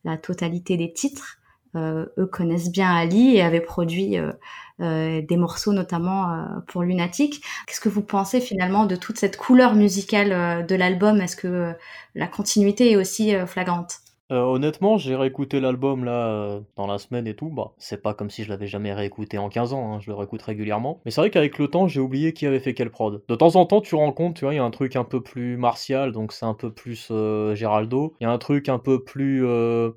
[0.06, 1.38] la totalité des titres.
[1.74, 4.32] eux connaissent bien Ali et avaient produit euh,
[4.78, 7.42] des morceaux notamment euh, pour Lunatic.
[7.66, 11.20] Qu'est-ce que vous pensez finalement de toute cette couleur musicale euh, de l'album?
[11.20, 11.72] Est-ce que
[12.14, 14.00] la continuité est aussi flagrante?
[14.32, 17.48] Euh, honnêtement, j'ai réécouté l'album là euh, dans la semaine et tout.
[17.48, 20.16] Bah, c'est pas comme si je l'avais jamais réécouté en 15 ans, hein, je le
[20.16, 21.00] réécoute régulièrement.
[21.04, 23.22] Mais c'est vrai qu'avec le temps, j'ai oublié qui avait fait quel prod.
[23.28, 25.04] De temps en temps, tu rends compte, tu vois, il y a un truc un
[25.04, 28.16] peu plus martial, donc c'est un peu plus euh, Geraldo.
[28.20, 29.46] Il y a un truc un peu plus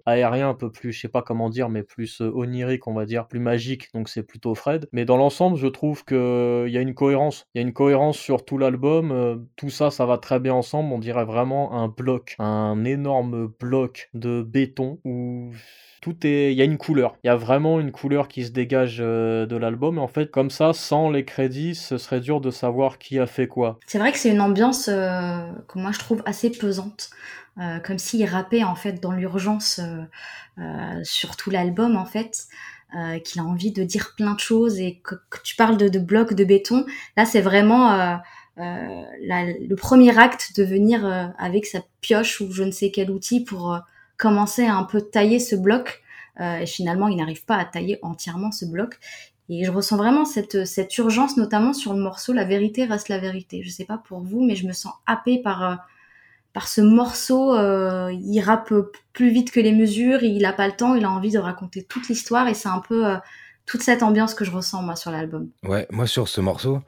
[0.06, 3.28] aérien, un peu plus, je sais pas comment dire, mais plus onirique, on va dire,
[3.28, 4.88] plus magique, donc c'est plutôt Fred.
[4.92, 7.48] Mais dans l'ensemble, je trouve que il y a une cohérence.
[7.56, 9.48] Il y a une cohérence sur tout l'album.
[9.56, 10.94] tout ça, ça va très bien ensemble.
[10.94, 15.52] On dirait vraiment un bloc, un énorme bloc de béton où
[16.02, 17.16] tout est il y a une couleur.
[17.24, 20.50] Il y a vraiment une couleur qui se dégage euh, de l'album en fait comme
[20.50, 23.80] ça sans les crédits ce serait dur de savoir qui a fait quoi.
[23.88, 27.10] C'est vrai que c'est une ambiance euh, que moi je trouve assez pesante
[27.60, 29.82] euh, comme s'il rappait en fait dans l'urgence
[31.04, 32.48] sur tout l'album en fait
[33.24, 36.44] qu'il a envie de dire plein de choses et que, tu parles de blocs de
[36.44, 36.86] béton.
[37.16, 38.20] Là c'est vraiment
[38.58, 41.06] le premier acte de venir
[41.38, 43.80] avec sa pioche ou je ne sais quel outil pour
[44.20, 46.04] commencer à un peu tailler ce bloc.
[46.40, 49.00] Euh, et finalement, il n'arrive pas à tailler entièrement ce bloc.
[49.50, 53.18] Et je ressens vraiment cette, cette urgence, notamment sur le morceau La vérité reste la
[53.18, 53.64] vérité.
[53.64, 55.76] Je sais pas pour vous, mais je me sens happée par, euh,
[56.54, 57.56] par ce morceau.
[57.56, 58.72] Euh, il rappe
[59.14, 61.82] plus vite que les mesures, il a pas le temps, il a envie de raconter
[61.82, 63.06] toute l'histoire et c'est un peu
[63.66, 65.50] toute cette ambiance que je ressens moi sur l'album.
[65.64, 66.82] Ouais, moi sur ce morceau,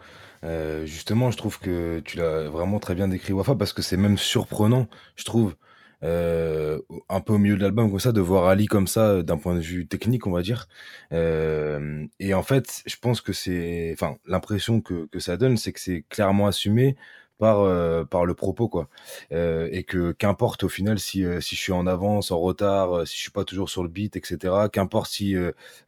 [0.84, 4.18] justement, je trouve que tu l'as vraiment très bien décrit, Wafa, parce que c'est même
[4.20, 5.56] surprenant, je trouve.
[6.04, 9.24] Euh, un peu au milieu de l'album comme ça, de voir Ali comme ça euh,
[9.24, 10.68] d'un point de vue technique, on va dire.
[11.14, 15.74] Euh, et en fait, je pense que c'est, enfin, l'impression que, que ça donne, c'est
[15.74, 16.96] que c'est clairement assumé
[17.42, 18.88] par euh, par le propos quoi.
[19.32, 23.08] Euh, et que qu'importe au final si euh, si je suis en avance en retard
[23.08, 25.34] si je suis pas toujours sur le beat etc qu'importe si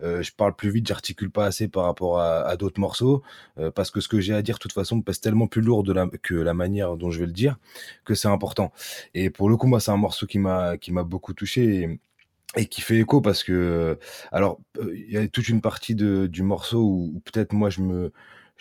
[0.01, 3.21] je parle plus vite j'articule pas assez par rapport à, à d'autres morceaux
[3.75, 5.93] parce que ce que j'ai à dire de toute façon pèse tellement plus lourd de
[5.93, 7.57] la, que la manière dont je vais le dire
[8.03, 8.73] que c'est important.
[9.13, 11.99] Et pour le coup moi c'est un morceau qui m'a qui m'a beaucoup touché et,
[12.61, 13.99] et qui fait écho parce que
[14.31, 18.11] alors il y a toute une partie de, du morceau où peut-être moi je me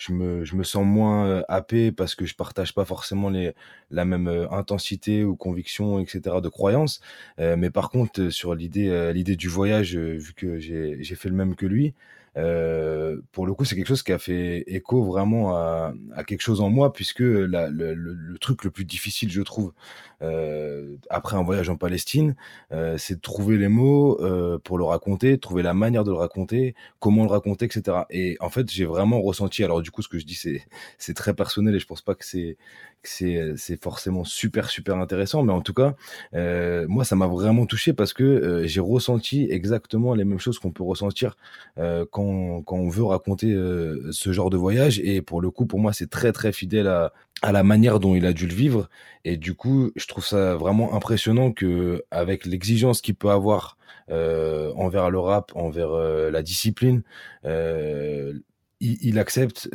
[0.06, 3.52] je me, je me sens moins euh, happé parce que je partage pas forcément les,
[3.90, 6.36] la même euh, intensité ou conviction, etc.
[6.42, 7.00] de croyance.
[7.38, 11.54] Euh, mais par contre, sur l'idée, l'idée du voyage, vu que j'ai, fait le même
[11.54, 11.94] que lui,
[12.38, 16.40] euh, pour le coup, c'est quelque chose qui a fait écho vraiment à, à quelque
[16.40, 19.72] chose en moi, puisque la, le, le, truc le plus difficile, je trouve,
[20.22, 22.34] euh, après un voyage en Palestine,
[22.72, 26.16] euh, c'est de trouver les mots euh, pour le raconter, trouver la manière de le
[26.16, 27.98] raconter, comment le raconter, etc.
[28.10, 29.64] Et en fait, j'ai vraiment ressenti.
[29.64, 30.62] Alors du coup, ce que je dis, c'est
[30.98, 32.56] c'est très personnel et je pense pas que c'est
[33.02, 35.94] c'est c'est forcément super super intéressant, mais en tout cas,
[36.34, 40.58] euh, moi, ça m'a vraiment touché parce que euh, j'ai ressenti exactement les mêmes choses
[40.58, 41.36] qu'on peut ressentir
[41.78, 45.00] euh, quand quand on veut raconter euh, ce genre de voyage.
[45.00, 48.14] Et pour le coup, pour moi, c'est très très fidèle à à la manière dont
[48.14, 48.88] il a dû le vivre.
[49.24, 53.76] Et du coup, je trouve ça vraiment impressionnant que, avec l'exigence qu'il peut avoir
[54.10, 57.02] euh, envers le rap, envers euh, la discipline,
[57.44, 58.34] euh,
[58.80, 59.70] il, accepte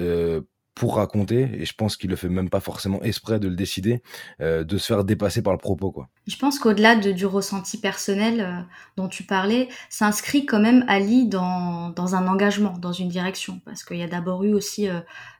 [0.75, 4.03] pour raconter, et je pense qu'il le fait même pas forcément exprès de le décider,
[4.41, 5.91] de se faire dépasser par le propos.
[5.91, 6.09] Quoi.
[6.27, 8.67] Je pense qu'au-delà de, du ressenti personnel
[8.97, 13.85] dont tu parlais, s'inscrit quand même Ali dans, dans un engagement, dans une direction, parce
[13.85, 14.89] qu'il y a d'abord eu aussi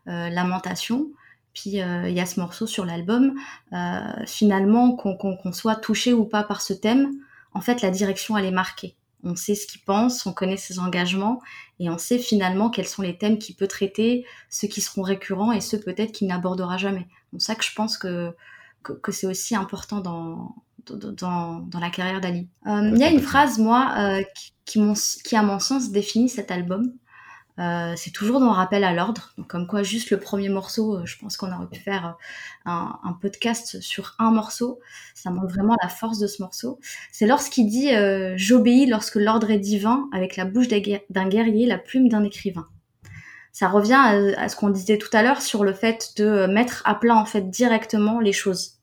[0.06, 1.10] Lamentation,
[1.58, 3.34] puis euh, il y a ce morceau sur l'album.
[3.74, 7.12] Euh, finalement, qu'on qu qu soit touché ou pas par ce thème,
[7.56, 8.96] en fait, la direction, elle est marquée.
[9.24, 11.42] On sait ce qu'il pense, on connaît ses engagements,
[11.80, 15.52] et on sait finalement quels sont les thèmes qu'il peut traiter, ceux qui seront récurrents
[15.52, 17.08] et ceux peut-être qu'il n'abordera jamais.
[17.34, 18.36] Donc ça que je pense que,
[18.84, 22.48] que, que c'est aussi important dans, dans, dans la carrière d'Ali.
[22.68, 25.90] Euh, il y a une phrase, moi, euh, qui, qui, mon, qui, à mon sens,
[25.90, 26.94] définit cet album.
[27.60, 29.34] Euh, c'est toujours dans rappel à l'ordre.
[29.38, 32.16] Donc, comme quoi, juste le premier morceau, euh, je pense qu'on aurait pu faire
[32.68, 34.80] euh, un, podcast sur un morceau.
[35.16, 36.80] Ça montre vraiment la force de ce morceau.
[37.12, 41.80] C'est lorsqu'il dit euh, J'obéis lorsque l'ordre est divin, avec la bouche d'un guerrier, la
[41.80, 42.68] plume d'un écrivain.
[43.52, 46.94] Ça revient à, ce qu'on disait tout à l'heure sur le fait de mettre à
[46.94, 48.74] plat en fait directement les choses.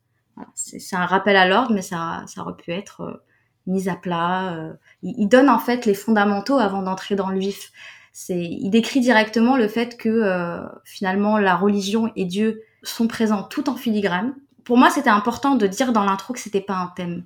[0.56, 3.22] C'est un rappel à l'ordre, mais ça, aurait pu être euh,
[3.68, 4.74] mis à plat.
[5.02, 7.70] Il donne en fait les fondamentaux avant d'entrer dans le vif
[8.14, 13.42] c'est il décrit directement le fait que euh, finalement la religion et Dieu sont présents
[13.42, 14.34] tout en filigrane.
[14.62, 17.24] Pour moi, c'était important de dire dans l'intro que c'était pas un thème.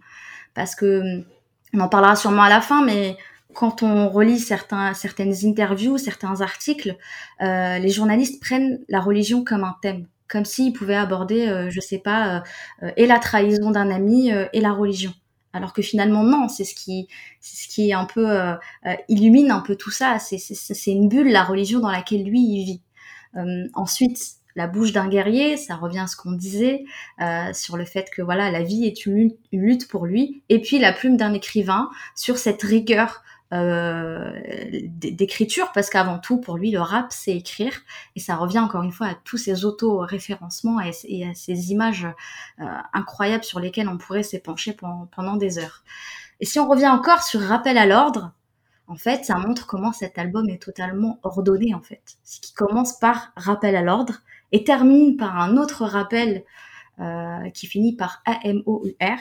[0.55, 1.23] Parce que
[1.75, 3.19] on en parlera sûrement à la fin, mais
[3.53, 6.97] quand on relit certains, certaines interviews, certains articles,
[7.43, 11.81] euh, les journalistes prennent la religion comme un thème, comme s'ils pouvaient aborder, euh, je
[11.81, 12.45] sais pas,
[12.83, 15.13] euh, et la trahison d'un ami euh, et la religion
[15.59, 17.09] alors que finalement non c'est ce qui
[17.93, 18.55] un peu euh,
[18.87, 22.65] euh, illumine un peu tout ça c'est c'est une bulle la religion dans laquelle lui
[22.65, 22.83] vit.
[23.37, 26.85] Euh, ensuite la bouche d'un guerrier ça revient à ce qu'on disait
[27.53, 30.43] sur le fait que voilà la vie est une lutte pour lui.
[30.49, 33.23] Et puis la plume d'un écrivain sur cette rigueur
[33.55, 34.31] euh,
[34.75, 37.73] d'écriture parce qu'avant tout pour lui le rap c'est écrire
[38.15, 42.07] et ça revient encore une fois à tous ces auto-référencements et, à ces images
[42.61, 45.83] euh, incroyables sur lesquelles on pourrait s'épancher pendant, pendant des heures.
[46.41, 48.33] Et si on revient encore sur rappel à l'ordre,
[48.87, 52.19] en fait ça montre comment cet album est totalement ordonné en fait.
[52.25, 54.21] Ce qui commence par rappel à l'ordre
[54.53, 56.45] et termine par un autre rappel
[57.01, 59.19] euh, qui finit par A-M-O-U-R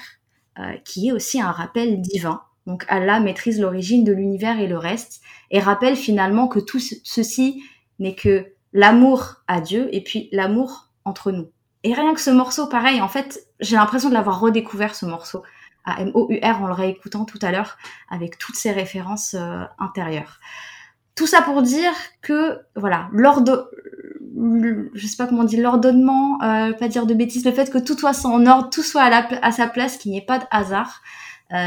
[0.59, 4.77] euh, qui est aussi un rappel divin donc Allah maîtrise l'origine de l'univers et le
[4.77, 7.63] reste, et rappelle finalement que tout ceci
[7.97, 11.49] n'est que l'amour à Dieu et puis l'amour entre nous.
[11.83, 15.41] Et rien que ce morceau, pareil, en fait, j'ai l'impression de l'avoir redécouvert ce morceau
[15.85, 17.77] à M-O-U-R en le réécoutant tout à l'heure
[18.09, 20.41] avec toutes ces références euh, intérieures.
[21.15, 23.71] Tout ça pour dire que, voilà, l'ordre,
[24.93, 27.77] je sais pas comment on dit, l'ordonnement, euh, pas dire de bêtises, le fait que
[27.77, 31.01] tout soit en ordre, tout soit à, sa place, qu'il n'y ait pas de hasard,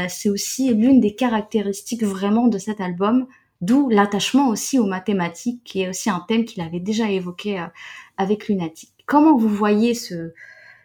[0.09, 3.27] c'est aussi l'une des caractéristiques vraiment de cet album,
[3.61, 7.67] d'où l'attachement aussi aux mathématiques, qui est aussi un thème qu'il avait déjà évoqué euh,
[8.17, 8.91] avec Lunatic.
[9.05, 10.33] Comment vous voyez ce,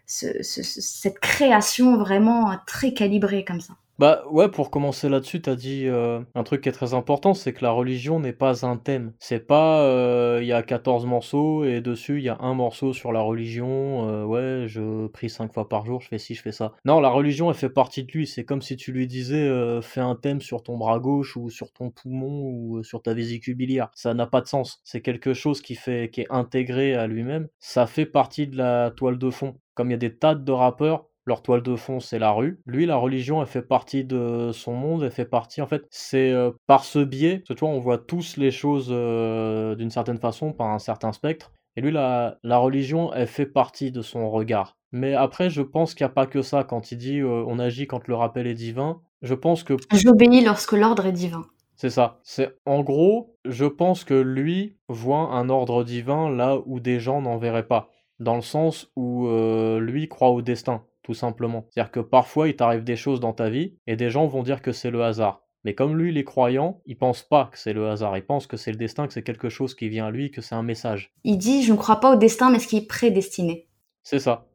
[0.06, 3.74] ce, ce, cette création vraiment très calibrée comme ça?
[3.98, 7.54] Bah ouais, pour commencer là-dessus, t'as dit euh, un truc qui est très important, c'est
[7.54, 9.14] que la religion n'est pas un thème.
[9.18, 12.92] C'est pas euh, il y a 14 morceaux et dessus il y a un morceau
[12.92, 16.42] sur la religion, euh, ouais, je prie cinq fois par jour, je fais ci, je
[16.42, 16.74] fais ça.
[16.84, 20.00] Non, la religion elle fait partie de lui, c'est comme si tu lui disais fais
[20.00, 23.88] un thème sur ton bras gauche ou sur ton poumon ou sur ta vésicule biliaire.
[23.94, 24.80] Ça n'a pas de sens.
[24.84, 28.90] C'est quelque chose qui fait qui est intégré à lui-même, ça fait partie de la
[28.90, 29.56] toile de fond.
[29.74, 32.60] Comme il y a des tas de rappeurs leur toile de fond, c'est la rue.
[32.66, 36.30] Lui, la religion, elle fait partie de son monde, elle fait partie, en fait, c'est
[36.30, 39.90] euh, par ce biais, parce que tu vois, on voit tous les choses euh, d'une
[39.90, 41.52] certaine façon, par un certain spectre.
[41.76, 44.76] Et lui, la, la religion, elle fait partie de son regard.
[44.92, 46.64] Mais après, je pense qu'il n'y a pas que ça.
[46.64, 49.74] Quand il dit euh, on agit quand le rappel est divin, je pense que.
[49.92, 51.42] J'obéis lorsque l'ordre est divin.
[51.74, 52.20] C'est ça.
[52.22, 57.20] C'est en gros, je pense que lui voit un ordre divin là où des gens
[57.20, 57.90] n'en verraient pas.
[58.18, 61.68] Dans le sens où euh, lui croit au destin tout simplement.
[61.70, 64.60] C'est-à-dire que parfois il t'arrive des choses dans ta vie et des gens vont dire
[64.60, 65.44] que c'est le hasard.
[65.64, 68.48] Mais comme lui, il est croyant, il pense pas que c'est le hasard, il pense
[68.48, 70.64] que c'est le destin, que c'est quelque chose qui vient à lui, que c'est un
[70.64, 71.12] message.
[71.22, 73.68] Il dit Je ne crois pas au destin, mais ce qui est prédestiné.
[74.02, 74.48] C'est ça.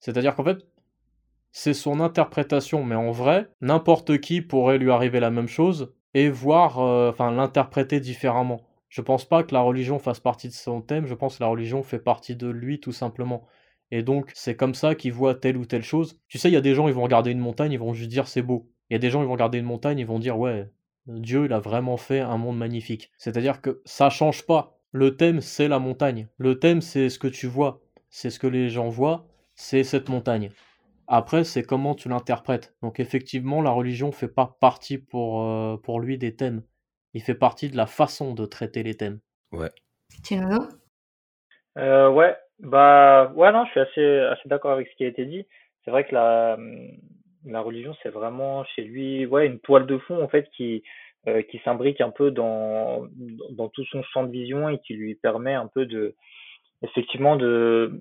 [0.00, 0.66] C'est-à-dire qu'en fait,
[1.52, 6.28] c'est son interprétation, mais en vrai, n'importe qui pourrait lui arriver la même chose et
[6.28, 8.62] voir, euh, enfin, l'interpréter différemment.
[8.88, 11.48] Je pense pas que la religion fasse partie de son thème, je pense que la
[11.48, 13.46] religion fait partie de lui tout simplement.
[13.94, 16.18] Et donc, c'est comme ça qu'il voit telle ou telle chose.
[16.28, 18.10] Tu sais, il y a des gens, ils vont regarder une montagne, ils vont juste
[18.10, 18.68] dire c'est beau.
[18.90, 20.68] Il y a des gens, ils vont regarder une montagne, ils vont dire ouais,
[21.06, 23.12] Dieu, il a vraiment fait un monde magnifique.
[23.18, 24.78] C'est-à-dire que ça change pas.
[24.90, 26.28] Le thème, c'est la montagne.
[26.38, 27.80] Le thème, c'est ce que tu vois.
[28.10, 29.26] C'est ce que les gens voient.
[29.54, 30.50] C'est cette montagne.
[31.06, 32.74] Après, c'est comment tu l'interprètes.
[32.82, 36.62] Donc effectivement, la religion fait pas partie pour, euh, pour lui des thèmes
[37.14, 39.20] il fait partie de la façon de traiter les thèmes.
[39.52, 39.70] Ouais.
[40.22, 40.66] Tino
[41.78, 45.24] euh, Ouais, bah ouais, non, je suis assez, assez d'accord avec ce qui a été
[45.26, 45.46] dit.
[45.84, 46.56] C'est vrai que la,
[47.44, 50.82] la religion, c'est vraiment chez lui ouais, une toile de fond en fait qui,
[51.28, 53.06] euh, qui s'imbrique un peu dans,
[53.50, 56.14] dans tout son champ de vision et qui lui permet un peu de
[56.82, 58.00] effectivement de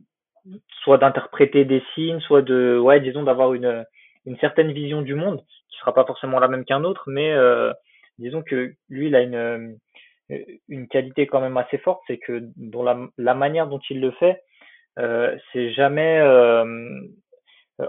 [0.84, 3.86] soit d'interpréter des signes, soit de ouais, disons d'avoir une,
[4.26, 7.74] une certaine vision du monde qui sera pas forcément la même qu'un autre, mais euh,
[8.20, 9.70] disons que lui, il a une, euh,
[10.68, 14.12] une qualité quand même assez forte, c'est que dans la, la, manière dont il le
[14.12, 14.42] fait,
[15.00, 16.20] euh, c'est jamais.
[16.20, 17.02] Euh,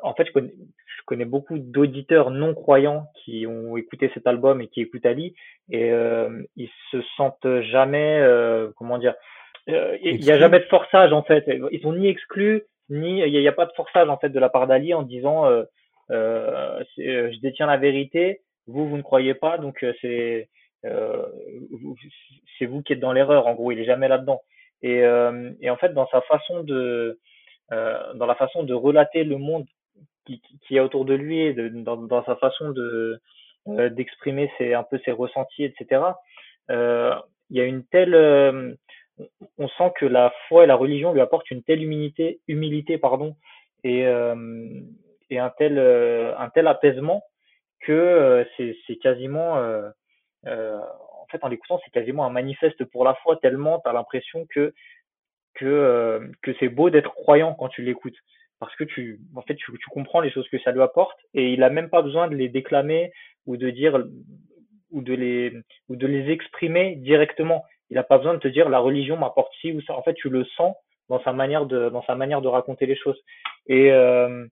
[0.03, 4.61] en fait, je connais, je connais beaucoup d'auditeurs non croyants qui ont écouté cet album
[4.61, 5.35] et qui écoutent Ali,
[5.71, 9.15] et euh, ils se sentent jamais, euh, comment dire,
[9.67, 11.45] il n'y a jamais de forçage en fait.
[11.71, 14.39] Ils sont ni exclus, ni il n'y a, a, pas de forçage en fait de
[14.39, 15.47] la part d'Ali en disant
[16.09, 20.45] je détiens la vérité vous, vous ne croyez pas, donc euh, c'est euh,
[22.59, 23.47] c'est vous qui êtes dans l'erreur.
[23.47, 24.43] En gros, il est jamais là-dedans.
[24.83, 27.19] Et, euh, et en fait, dans sa façon de
[27.71, 29.67] dans la façon de relater le monde
[30.27, 33.21] qui, qui est autour de lui, et dans, dans, sa façon de
[33.67, 36.03] d'exprimer ses un peu ses ressentis, etc.
[36.71, 37.15] Euh,
[37.51, 38.77] il y a une telle,
[39.59, 43.35] on sent que la foi et la religion lui apportent une telle humilité, humilité pardon,
[43.83, 44.81] et, euh,
[45.31, 47.25] et un tel un tel apaisement
[47.85, 49.91] que euh, c'est quasiment, euh, euh,
[50.47, 54.47] en fait, en l'écoutant, c'est quasiment un manifeste pour la foi, tellement tu as l'impression
[54.55, 54.75] que,
[55.55, 58.19] que, que c'est beau d'être croyant quand tu l'écoutes.
[58.61, 61.53] Parce que tu, en fait, tu, tu comprends les choses que ça lui apporte et
[61.53, 63.13] il a même pas besoin de les déclamer
[63.47, 64.03] ou de dire
[64.91, 65.53] ou de les
[65.89, 67.65] ou de les exprimer directement.
[67.91, 69.95] Il n'a pas besoin de te dire la religion m'apporte ci ou ça.
[69.95, 70.75] En fait, tu le sens
[71.09, 73.21] dans sa manière de dans sa manière de raconter les choses.
[73.67, 74.47] Et euh,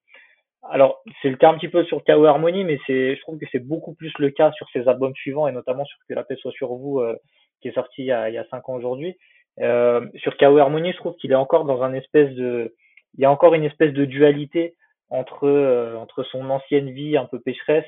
[0.71, 3.47] alors, c'est le cas un petit peu sur KO Harmony, mais c'est, je trouve que
[3.51, 6.37] c'est beaucoup plus le cas sur ses albums suivants et notamment sur Que la paix
[6.37, 7.17] soit sur vous, euh,
[7.61, 9.17] qui est sorti il y a, il y a cinq ans aujourd'hui.
[9.61, 12.75] Euh, sur KO Harmony, je trouve qu'il est encore dans un espèce de,
[13.15, 14.75] il y a encore une espèce de dualité
[15.11, 17.85] entre euh, entre son ancienne vie un peu pécheresse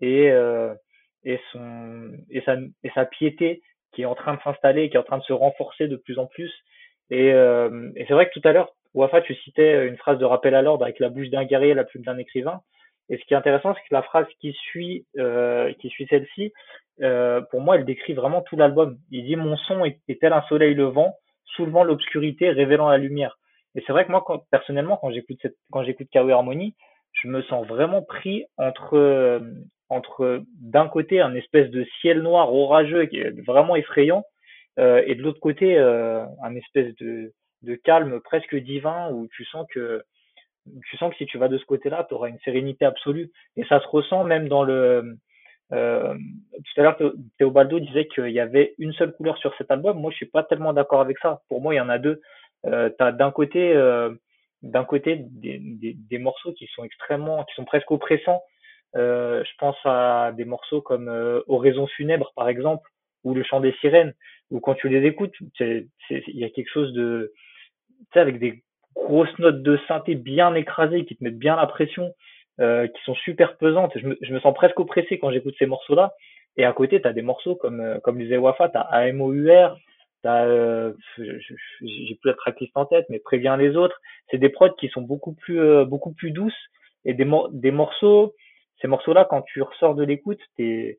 [0.00, 0.72] et euh,
[1.24, 5.00] et son et sa et sa piété qui est en train de s'installer, qui est
[5.00, 6.50] en train de se renforcer de plus en plus.
[7.10, 10.54] Et, et c'est vrai que tout à l'heure, Wafa, tu citais une phrase de rappel
[10.54, 12.60] à l'ordre avec la bouche d'un guerrier, la plume d'un écrivain.
[13.08, 16.52] Et ce qui est intéressant, c'est que la phrase qui suit, euh, qui suit celle-ci,
[17.02, 18.98] euh, pour moi, elle décrit vraiment tout l'album.
[19.10, 23.38] Il dit mon son est, tel un soleil levant, soulevant l'obscurité, révélant la lumière.
[23.74, 26.74] Et c'est vrai que moi, quand, personnellement, quand j'écoute cette, quand j'écoute Kawe Harmony,
[27.12, 29.42] je me sens vraiment pris entre,
[29.88, 33.08] entre d'un côté un espèce de ciel noir orageux
[33.46, 34.24] vraiment effrayant,
[34.78, 39.44] euh, et de l'autre côté euh, un espèce de de calme presque divin où tu
[39.44, 40.02] sens que
[40.88, 43.30] tu sens que si tu vas de ce côté-là, tu auras une sérénité absolue.
[43.56, 45.16] Et ça se ressent même dans le.
[45.72, 46.98] Euh, tout à l'heure,
[47.38, 49.98] Théobaldo disait qu'il y avait une seule couleur sur cet album.
[49.98, 51.40] Moi, je suis pas tellement d'accord avec ça.
[51.48, 52.20] Pour moi, il y en a deux.
[52.66, 54.14] Euh, tu as d'un côté, euh,
[54.62, 58.42] d'un côté des, morceaux qui sont extrêmement, qui sont presque oppressants.
[58.94, 61.08] Euh, je pense à des morceaux comme
[61.46, 62.88] Oraison funèbre, par exemple,
[63.24, 64.14] ou Le chant des sirènes,
[64.50, 67.32] où quand tu les écoutes, il y a quelque chose de
[68.12, 68.62] sais, avec des
[68.94, 72.12] grosses notes de synthé bien écrasées qui te mettent bien la pression,
[72.60, 73.92] euh, qui sont super pesantes.
[73.96, 76.12] Je me, je me sens presque oppressé quand j'écoute ces morceaux-là.
[76.56, 79.76] Et à côté, tu as des morceaux comme, euh, comme disait Wafa, tu as AMOUR,
[80.22, 83.98] tu as, euh, j'ai plus la tracklist en tête, mais préviens les autres.
[84.30, 86.52] C'est des prods qui sont beaucoup plus, euh, beaucoup plus douces
[87.04, 88.34] et des, des morceaux,
[88.80, 90.98] ces morceaux-là, quand tu ressors de l'écoute, t'es,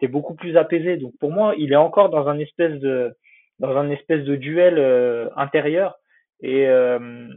[0.00, 0.96] es beaucoup plus apaisé.
[0.96, 3.14] Donc pour moi, il est encore dans un espèce de,
[3.58, 5.96] dans un espèce de duel euh, intérieur
[6.44, 7.28] et, euh,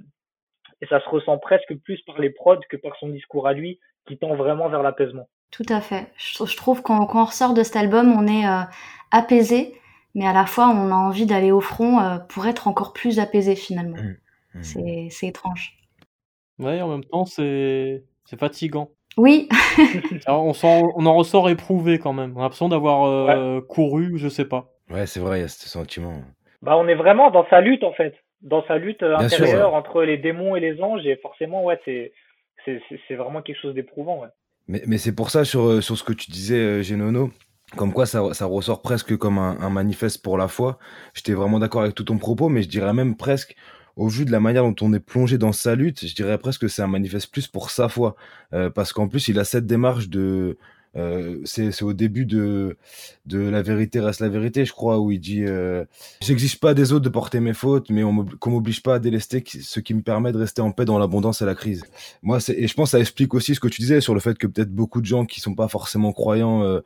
[0.82, 3.80] et ça se ressent presque plus par les prods que par son discours à lui,
[4.06, 5.30] qui tend vraiment vers l'apaisement.
[5.50, 6.12] Tout à fait.
[6.18, 8.64] Je, je trouve qu'on quand on ressort de cet album, on est euh,
[9.12, 9.80] apaisé,
[10.14, 13.20] mais à la fois on a envie d'aller au front euh, pour être encore plus
[13.20, 13.96] apaisé finalement.
[13.96, 14.60] Mmh.
[14.60, 15.10] Mmh.
[15.10, 15.78] C'est étrange.
[16.60, 18.04] Ouais, en même temps, c'est
[18.38, 18.90] fatigant.
[19.16, 19.48] Oui.
[20.28, 22.34] on, on, en ressort éprouvé quand même.
[22.36, 24.74] On a l'impression d'avoir couru, je sais pas.
[24.90, 26.22] Ouais, c'est vrai, il y a ce sentiment.
[26.62, 30.18] Bah, on est vraiment dans sa lutte en fait, dans sa lutte intérieure entre les
[30.18, 32.12] démons et les anges, et forcément, ouais, c'est
[33.08, 34.22] c'est vraiment quelque chose d'éprouvant.
[34.22, 34.28] Ouais.
[34.68, 37.32] Mais, mais c'est pour ça, sur, sur ce que tu disais, Genono,
[37.78, 40.78] comme quoi ça, ça ressort presque comme un, un manifeste pour la foi.
[41.14, 43.56] J'étais vraiment d'accord avec tout ton propos, mais je dirais même presque,
[43.96, 46.62] au vu de la manière dont on est plongé dans sa lutte, je dirais presque
[46.62, 48.16] que c'est un manifeste plus pour sa foi.
[48.76, 50.58] parce qu'en plus, il a cette démarche de,
[50.98, 52.78] euh, c'est au début de,
[53.26, 55.86] de La vérité reste la vérité, je crois, où il dit euh,
[56.22, 58.02] J'exige pas des autres de porter mes fautes, mais
[58.40, 61.42] qu'on m'oblige pas à délester ce qui me permet de rester en paix dans l'abondance
[61.42, 61.84] et la crise.
[62.24, 64.38] Moi, et je pense que ça explique aussi ce que tu disais sur le fait
[64.38, 66.80] que peut-être beaucoup de gens qui sont pas forcément croyants euh,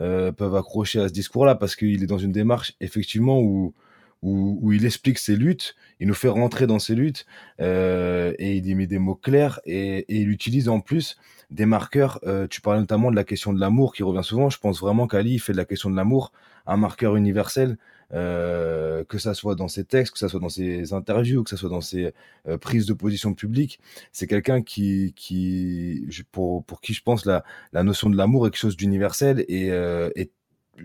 [0.00, 3.74] euh peuvent accrocher à ce discours-là, parce qu'il est dans une démarche, effectivement, où,
[4.22, 7.26] où, où, il explique ses luttes, il nous fait rentrer dans ses luttes,
[7.60, 11.16] euh, et il y met des mots clairs, et, et il utilise en plus
[11.50, 12.20] des marqueurs.
[12.24, 14.50] Euh, tu parlais notamment de la question de l'amour qui revient souvent.
[14.50, 16.32] Je pense vraiment qu'Ali fait de la question de l'amour
[16.66, 17.78] un marqueur universel,
[18.12, 21.56] euh, que ça soit dans ses textes, que ça soit dans ses interviews, que ça
[21.56, 22.12] soit dans ses
[22.46, 23.80] euh, prises de position publiques.
[24.12, 28.50] C'est quelqu'un qui, qui, pour, pour qui je pense la, la notion de l'amour est
[28.50, 30.30] quelque chose d'universel et, et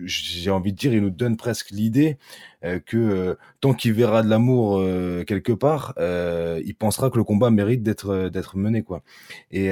[0.04, 2.18] j'ai envie de dire, il nous donne presque l'idée
[2.64, 7.24] euh, que euh, tant qu'il verra de l'amour euh, quelque part, il pensera que le
[7.24, 9.02] combat mérite d'être d'être mené quoi.
[9.50, 9.70] Et,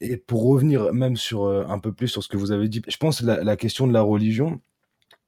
[0.00, 2.96] et pour revenir même sur un peu plus sur ce que vous avez dit, je
[2.96, 4.60] pense la, la question de la religion.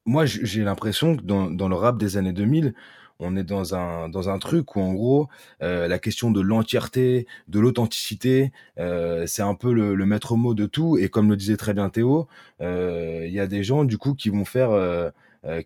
[0.04, 2.74] Moi, j'ai l'impression que dans, dans le rap des années 2000,
[3.18, 5.28] on est dans un, dans un truc où, en gros,
[5.62, 10.66] euh, la question de l'entièreté, de l'authenticité, euh, c'est un peu le, maître mot de
[10.66, 10.98] tout.
[10.98, 12.28] Et comme le disait très bien Théo,
[12.60, 14.70] euh, il y a des gens, du coup, qui vont faire,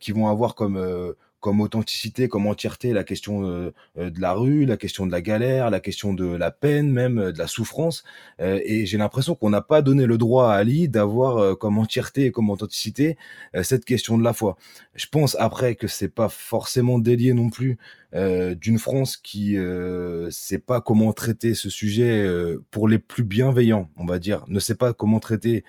[0.01, 1.14] qui vont avoir comme
[1.47, 5.22] comme authenticité, comme entièreté, la question euh, euh, de la rue, la question de la
[5.22, 8.03] galère, la question de la peine, même euh, de la souffrance.
[8.40, 12.32] et j'ai l'impression qu'on n'a pas donné le droit à Ali d'avoir comme entièreté et
[12.32, 13.16] comme authenticité
[13.62, 14.57] cette question de la foi.
[14.94, 17.78] Je pense après que c'est pas forcément délié non plus
[18.12, 22.26] d'une France qui euh, sait pas comment traiter ce sujet
[22.70, 25.64] pour les plus bienveillants, on va dire, ne sait pas comment traiter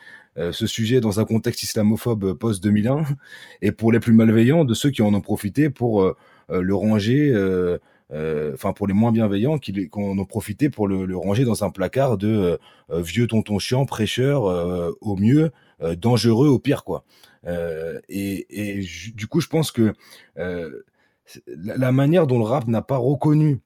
[0.52, 3.06] ce sujet dans un contexte islamophobe post-2001,
[3.62, 6.16] et pour les plus malveillants, de ceux qui en ont profité pour euh,
[6.52, 7.34] euh, le ranger,
[8.54, 12.18] enfin pour les moins bienveillants, qui, en ont profité pour le, ranger dans un placard
[12.18, 12.58] de
[12.90, 14.44] vieux tonton chiant, prêcheur
[15.02, 15.52] au mieux,
[15.98, 17.04] dangereux au pire, quoi.
[18.08, 19.94] et, du coup, je pense que
[21.48, 23.60] la, manière dont le rap n'a pas reconnu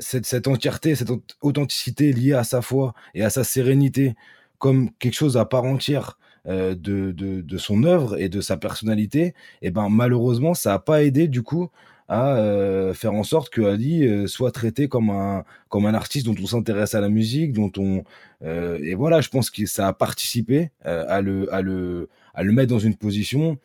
[0.00, 1.10] cette, entièreté, cette
[1.42, 4.14] authenticité liée à sa foi et à sa sérénité,
[4.58, 9.26] comme quelque chose à part entière euh, de, de, son œuvre et de sa personnalité,
[9.26, 11.68] et eh ben malheureusement ça n'a pas aidé du coup
[12.08, 16.24] à euh, faire en sorte que Ali euh, soit traité comme un comme un artiste
[16.26, 18.04] dont on s'intéresse à la musique, dont on
[18.42, 22.70] et voilà, je pense que ça a participé à le à le à le mettre
[22.70, 23.58] dans une position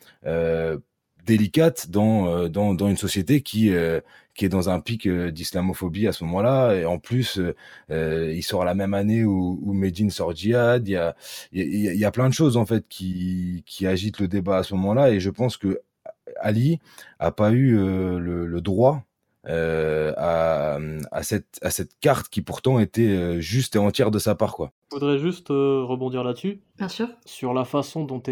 [1.25, 3.71] délicate dans, dans, dans une société qui
[4.33, 6.75] qui est dans un pic euh, d'islamophobie à ce moment-là.
[6.75, 7.55] Et en plus, euh,
[7.91, 10.87] euh, il sort la même année où, où Medine sort Djihad.
[10.87, 11.15] Il y a,
[11.51, 14.73] il y a plein de choses en fait qui, qui agitent le débat à ce
[14.75, 15.11] moment-là.
[15.11, 15.81] Et je pense que
[16.39, 16.79] Ali
[17.19, 19.03] a pas eu le, le, droit
[19.47, 20.79] euh, à,
[21.11, 24.55] à, cette, à cette carte qui pourtant était juste et entière de sa part.
[24.55, 24.71] Quoi.
[24.91, 26.59] Je voudrais juste rebondir là-dessus.
[26.77, 27.09] Bien sûr.
[27.25, 28.23] Sur la façon dont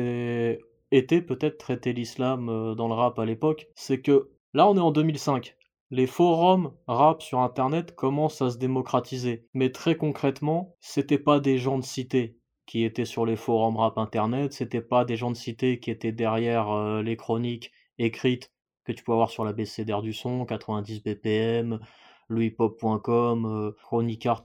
[0.91, 3.67] était peut-être traité l'islam dans le rap à l'époque.
[3.75, 5.55] C'est que là, on est en 2005
[5.91, 9.45] les forums rap sur internet commencent à se démocratiser.
[9.53, 13.97] Mais très concrètement, c'était pas des gens de cité qui étaient sur les forums rap
[13.97, 18.53] internet, c'était pas des gens de cité qui étaient derrière euh, les chroniques écrites
[18.85, 21.79] que tu peux avoir sur la BCDR du son, 90 BPM,
[22.29, 24.43] louishop.com, euh, Chronicart,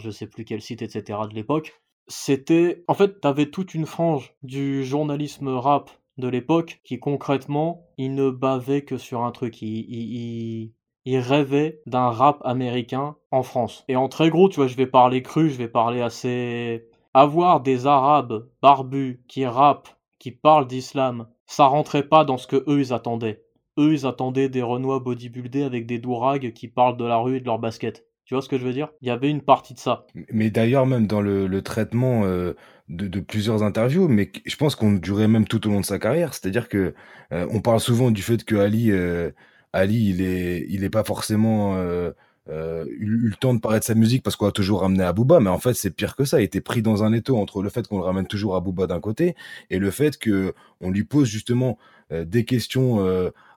[0.00, 1.18] je sais plus quel site, etc.
[1.28, 1.78] de l'époque.
[2.08, 8.14] C'était, en fait, t'avais toute une frange du journalisme rap de l'époque qui concrètement, il
[8.14, 9.60] ne bavait que sur un truc.
[9.62, 10.72] il,
[11.06, 13.84] il rêvait d'un rap américain en France.
[13.86, 16.88] Et en très gros, tu vois, je vais parler cru, je vais parler assez...
[17.14, 19.88] Avoir des Arabes barbus qui rappent,
[20.18, 23.44] qui parlent d'islam, ça rentrait pas dans ce que eux ils attendaient.
[23.78, 27.40] Eux ils attendaient des Renois bodybuildés avec des dourags qui parlent de la rue et
[27.40, 28.04] de leur basket.
[28.26, 28.88] Tu vois ce que je veux dire?
[29.00, 30.06] Il y avait une partie de ça.
[30.32, 32.54] Mais d'ailleurs, même dans le, traitement euh,
[32.88, 36.34] de, plusieurs interviews, mais je pense qu'on durait même tout au long de sa carrière.
[36.34, 36.92] C'est-à-dire que
[37.32, 39.30] euh, on parle souvent du fait que Ali euh,
[39.76, 42.10] Ali, il est, il est pas forcément euh,
[42.48, 45.12] euh, eu, le temps de parler de sa musique parce qu'on a toujours ramené à
[45.12, 46.40] Booba, mais en fait c'est pire que ça.
[46.40, 48.86] Il était pris dans un étau entre le fait qu'on le ramène toujours à Booba
[48.86, 49.34] d'un côté
[49.70, 51.78] et le fait que on lui pose justement
[52.12, 53.04] euh, des questions,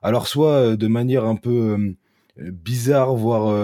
[0.02, 1.94] alors soit de manière un peu
[2.38, 3.54] bizarre, voire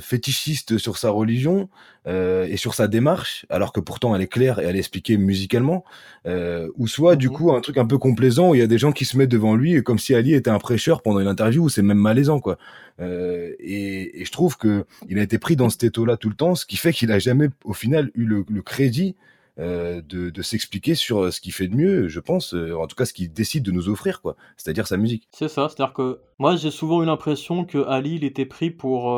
[0.00, 1.68] fétichiste sur sa religion
[2.06, 5.84] et sur sa démarche, alors que pourtant elle est claire et elle est expliquée musicalement,
[6.26, 8.78] ou soit du mmh coup un truc un peu complaisant où il y a des
[8.78, 11.64] gens qui se mettent devant lui comme si Ali était un prêcheur pendant une interview,
[11.64, 12.58] où c'est même malaisant quoi.
[13.00, 16.54] Et, et, je trouve que il a été pris dans cet étau-là tout le temps,
[16.54, 19.24] ce qui fait qu'il a jamais au final eu le, le crédit euh,
[19.56, 22.96] de, de s'expliquer sur euh, ce qu'il fait de mieux, je pense, euh, en tout
[22.96, 25.28] cas ce qu'il décide de nous offrir, quoi, c'est-à-dire sa musique.
[25.30, 29.16] C'est ça, c'est-à-dire que moi j'ai souvent eu l'impression que Ali il était pris pour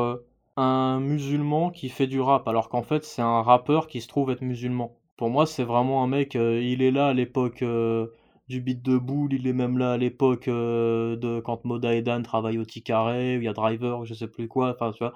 [0.57, 4.31] un musulman qui fait du rap, alors qu'en fait c'est un rappeur qui se trouve
[4.31, 4.99] être musulman.
[5.17, 7.65] Pour moi c'est vraiment un mec, il est là à l'époque
[8.49, 12.23] du beat de boule, il est même là à l'époque de quand Moda et Dan
[12.23, 15.15] travaillent au Ticaré, où il y a Driver, je sais plus quoi, enfin tu vois.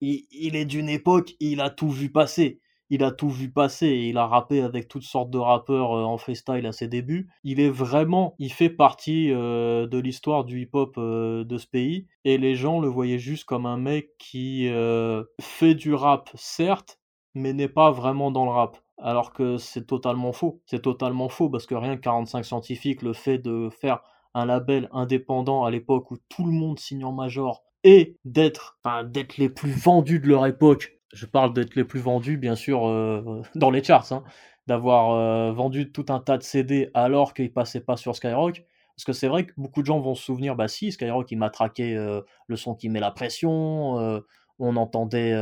[0.00, 2.60] Il est d'une époque, il a tout vu passer
[2.90, 6.18] il a tout vu passer il a rappé avec toutes sortes de rappeurs euh, en
[6.18, 7.28] freestyle à ses débuts.
[7.44, 12.06] Il est vraiment, il fait partie euh, de l'histoire du hip-hop euh, de ce pays
[12.24, 14.68] et les gens le voyaient juste comme un mec qui
[15.40, 16.98] fait du rap, certes,
[17.34, 18.78] mais n'est pas vraiment dans le rap.
[18.98, 20.60] Alors que c'est totalement faux.
[20.66, 24.00] C'est totalement faux parce que rien que 45 scientifiques, le fait de faire
[24.34, 29.04] un label indépendant à l'époque où tout le monde signe en major et d'être, enfin,
[29.04, 32.86] d'être les plus vendus de leur époque je parle d'être les plus vendus, bien sûr,
[32.86, 34.24] euh, dans les charts, hein,
[34.66, 38.64] d'avoir euh, vendu tout un tas de CD alors qu'ils passaient pas sur Skyrock.
[38.96, 41.36] Parce que c'est vrai que beaucoup de gens vont se souvenir, bah si, Skyrock, il
[41.36, 43.94] m'a traqué euh, le son qui met la pression,
[44.58, 45.34] on entendait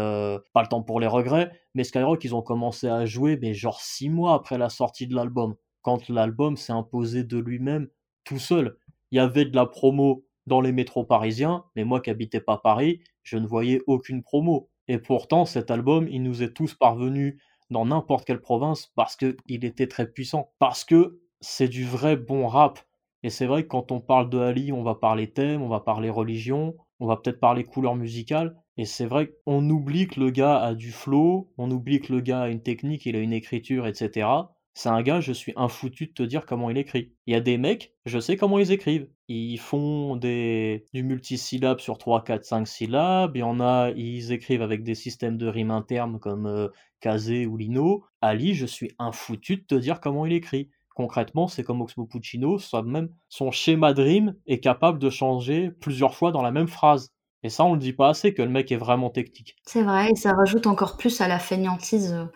[0.53, 3.81] pas le temps pour les regrets, mais Skyrock, ils ont commencé à jouer, mais genre
[3.81, 7.89] six mois après la sortie de l'album, quand l'album s'est imposé de lui-même
[8.25, 8.77] tout seul.
[9.11, 12.59] Il y avait de la promo dans les métros parisiens, mais moi qui habitais pas
[12.59, 14.69] Paris, je ne voyais aucune promo.
[14.89, 19.64] Et pourtant, cet album, il nous est tous parvenu dans n'importe quelle province parce qu'il
[19.64, 20.53] était très puissant.
[20.59, 22.78] Parce que c'est du vrai bon rap.
[23.22, 25.80] Et c'est vrai que quand on parle de Ali, on va parler thème, on va
[25.80, 28.57] parler religion, on va peut-être parler couleur musicale.
[28.76, 32.20] Et c'est vrai qu'on oublie que le gars a du flow, on oublie que le
[32.20, 34.28] gars a une technique, il a une écriture, etc.
[34.77, 37.14] C'est un gars, je suis infoutu de te dire comment il écrit.
[37.27, 39.09] Il y a des mecs, je sais comment ils écrivent.
[39.27, 43.37] Ils font des, du multisyllabe sur 3, 4, 5 syllabes.
[43.37, 46.68] Il y en a, ils écrivent avec des systèmes de rimes internes comme euh,
[47.01, 48.05] Kazé ou Lino.
[48.20, 50.68] Ali, je suis infoutu de te dire comment il écrit.
[50.95, 56.14] Concrètement, c'est comme Oxmo Puccino, même son schéma de rime est capable de changer plusieurs
[56.14, 57.09] fois dans la même phrase.
[57.43, 59.57] Et ça, on le dit pas assez que le mec est vraiment technique.
[59.64, 62.29] C'est vrai, et ça rajoute encore plus à la fainéantise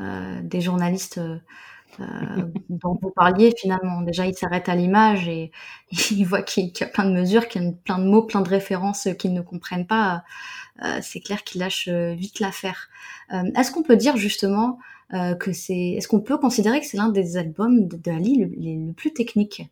[0.00, 1.18] euh, des journalistes.
[1.18, 1.36] Euh,
[2.00, 4.00] euh, dont vous parliez finalement.
[4.02, 5.50] Déjà, il s'arrête à l'image et
[6.10, 8.40] il voit qu'il y a plein de mesures, qu'il y a plein de mots, plein
[8.40, 10.24] de références qu'ils ne comprennent pas.
[10.84, 12.88] Euh, c'est clair qu'il lâche euh, vite l'affaire.
[13.30, 14.78] est-ce qu'on peut dire justement
[15.40, 19.68] que c'est, est-ce qu'on peut considérer que c'est l'un des albums d'Ali le, plus technique?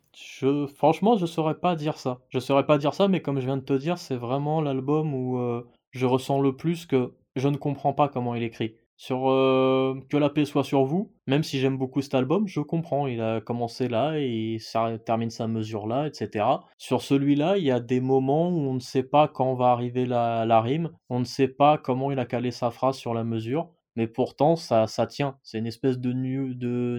[0.75, 2.19] Franchement, je saurais pas dire ça.
[2.29, 5.15] Je saurais pas dire ça, mais comme je viens de te dire, c'est vraiment l'album
[5.15, 9.99] où je ressens le plus que je ne comprends pas comment il écrit sur euh,
[10.09, 11.11] Que la paix soit sur vous.
[11.25, 13.07] Même si j'aime beaucoup cet album, je comprends.
[13.07, 16.45] Il a commencé là et ça termine sa mesure là, etc.
[16.77, 20.05] Sur celui-là, il y a des moments où on ne sait pas quand va arriver
[20.05, 23.71] la, rime, on ne sait pas comment il a calé sa phrase sur la mesure.
[23.95, 25.35] Mais pourtant, ça, ça tient.
[25.41, 26.13] C'est une espèce de,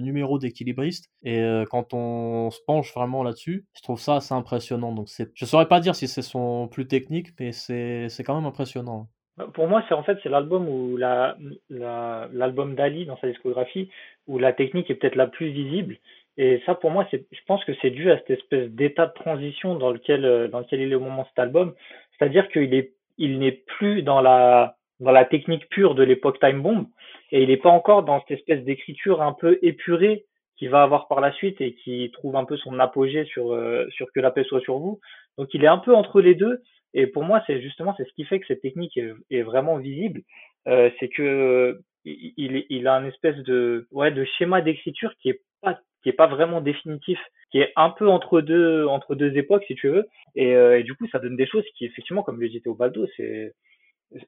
[0.01, 1.09] numéro d'équilibriste.
[1.23, 4.93] Et euh, quand on se penche vraiment là-dessus, je trouve ça assez impressionnant.
[4.93, 9.09] Donc, je saurais pas dire si c'est son plus technique, mais c'est quand même impressionnant.
[9.55, 11.37] Pour moi, c'est en fait c'est l'album où la,
[11.71, 13.89] l'album d'Ali dans sa discographie
[14.27, 15.97] où la technique est peut-être la plus visible.
[16.37, 19.13] Et ça, pour moi, c'est, je pense que c'est dû à cette espèce d'état de
[19.13, 21.75] transition dans lequel euh, dans lequel il est au moment de cet album.
[22.19, 26.63] C'est-à-dire qu'il est il n'est plus dans la dans la technique pure de l'époque Time
[26.63, 26.87] Bomb
[27.31, 30.27] et il n'est pas encore dans cette espèce d'écriture un peu épurée
[30.57, 33.87] qu'il va avoir par la suite et qui trouve un peu son apogée sur euh,
[33.91, 35.01] sur que la paix soit sur vous.
[35.39, 36.63] Donc il est un peu entre les deux
[36.95, 38.99] et pour moi, c'est justement c'est ce qui fait que cette technique
[39.31, 40.23] est, vraiment visible,
[40.69, 45.41] euh, c'est que il, il a un espèce de ouais de schéma d'écriture qui est
[45.61, 47.19] pas qui est pas vraiment définitif,
[47.51, 50.95] qui est un peu entre deux entre deux époques si tu veux, et, euh, du
[50.95, 53.55] coup ça donne des choses qui effectivement comme le disait Obaldo, c'est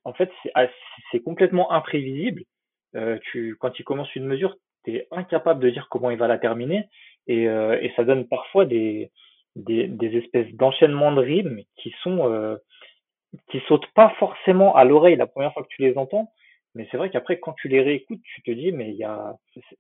[0.05, 0.67] en fait c'est ah,
[1.11, 2.45] c'est complètement imprévisible.
[2.97, 6.29] Euh, tu quand il commence une mesure, tu es incapable de dire comment il va
[6.29, 6.85] la terminer,
[7.27, 9.11] et, euh, et ça donne parfois des
[9.57, 12.57] des, des espèces d'enchaînements de rythmes qui sont euh,
[13.51, 16.31] qui sautent pas forcément à l'oreille la première fois que tu les entends,
[16.75, 19.35] mais c'est vrai qu'après quand tu les réécoutes, tu te dis mais il y a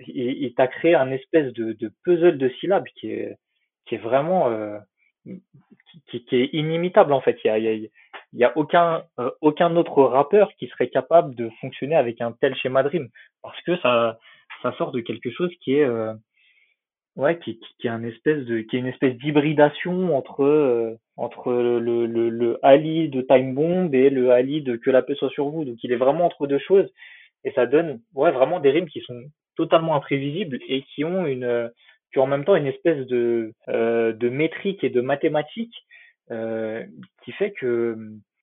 [0.06, 3.36] il, t'a créé un espèce de, de puzzle de syllabes qui est
[3.86, 4.78] qui est vraiment euh,
[6.06, 7.38] qui, qui, est inimitable en fait.
[7.44, 7.90] Il y a, il
[8.32, 12.54] y a, aucun euh, aucun autre rappeur qui serait capable de fonctionner avec un tel
[12.56, 13.08] schéma de rime
[13.42, 14.18] parce que ça
[14.62, 16.14] ça sort de quelque chose qui est euh,
[17.16, 21.52] Ouais, qui, qui, qui est un espèce de, qui une espèce d'hybridation entre euh, entre
[21.52, 25.30] le, le, le Ali de Time Bomb et le Ali de Que la paix soit
[25.30, 25.64] sur vous.
[25.64, 26.90] Donc il est vraiment entre deux choses
[27.44, 29.22] et ça donne ouais vraiment des rimes qui sont
[29.56, 31.70] totalement imprévisibles et qui ont une
[32.12, 35.76] qui ont en même temps une espèce de euh, de métrique et de mathématiques
[36.32, 36.84] euh,
[37.24, 37.96] qui fait que,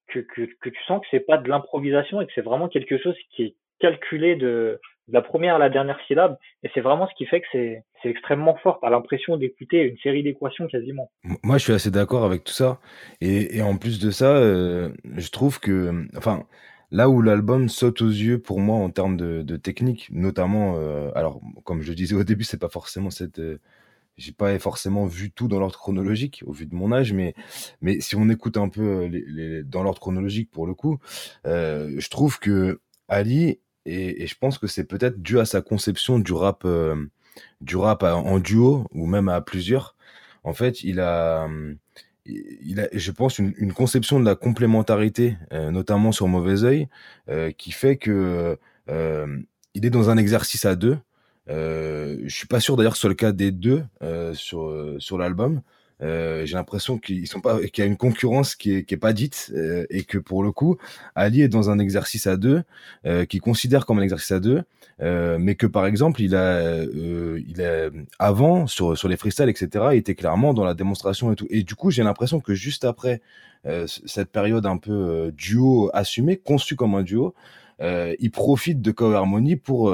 [0.07, 2.97] que que que tu sens que c'est pas de l'improvisation et que c'est vraiment quelque
[2.97, 6.37] chose qui est calculé de la première à la dernière syllabe.
[6.63, 8.79] Et c'est vraiment ce qui fait que c'est, c'est extrêmement fort.
[8.81, 11.11] T'as l'impression d'écouter une série d'équations quasiment.
[11.43, 12.79] Moi, je suis assez d'accord avec tout ça.
[13.19, 16.45] Et, et en plus de ça, euh, je trouve que, enfin,
[16.91, 21.09] là où l'album saute aux yeux pour moi en termes de, de technique, notamment, euh,
[21.15, 23.39] alors, comme je disais au début, c'est pas forcément cette.
[23.39, 23.59] Euh,
[24.17, 27.33] j'ai pas forcément vu tout dans l'ordre chronologique au vu de mon âge, mais,
[27.81, 30.99] mais si on écoute un peu les, les, dans l'ordre chronologique pour le coup,
[31.47, 36.19] euh, je trouve que Ali et, je pense que c'est peut-être dû à sa conception
[36.19, 36.95] du rap, euh,
[37.61, 39.95] du rap en duo ou même à plusieurs.
[40.43, 41.47] En fait, il a,
[42.25, 46.87] il a, je pense, une, conception de la complémentarité, euh, notamment sur Mauvais Oeil,
[47.29, 48.57] euh, qui fait que
[48.89, 49.37] euh,
[49.73, 50.97] il est dans un exercice à deux.
[51.49, 54.95] Euh, je suis pas sûr d'ailleurs que ce soit le cas des deux euh, sur
[54.99, 55.61] sur l'album.
[56.01, 58.97] Euh, j'ai l'impression qu'ils sont pas, qu'il y a une concurrence qui est, qui est
[58.97, 60.77] pas dite euh, et que pour le coup,
[61.15, 62.63] Ali est dans un exercice à deux,
[63.05, 64.63] euh, qu'il considère comme un exercice à deux,
[65.01, 67.89] euh, mais que par exemple, il a, euh, il a
[68.19, 71.47] avant sur sur les freestyles etc, il était clairement dans la démonstration et tout.
[71.49, 73.21] Et du coup, j'ai l'impression que juste après
[73.67, 77.33] euh, cette période un peu duo assumé, conçu comme un duo,
[77.79, 79.91] il profite de Cover Harmony pour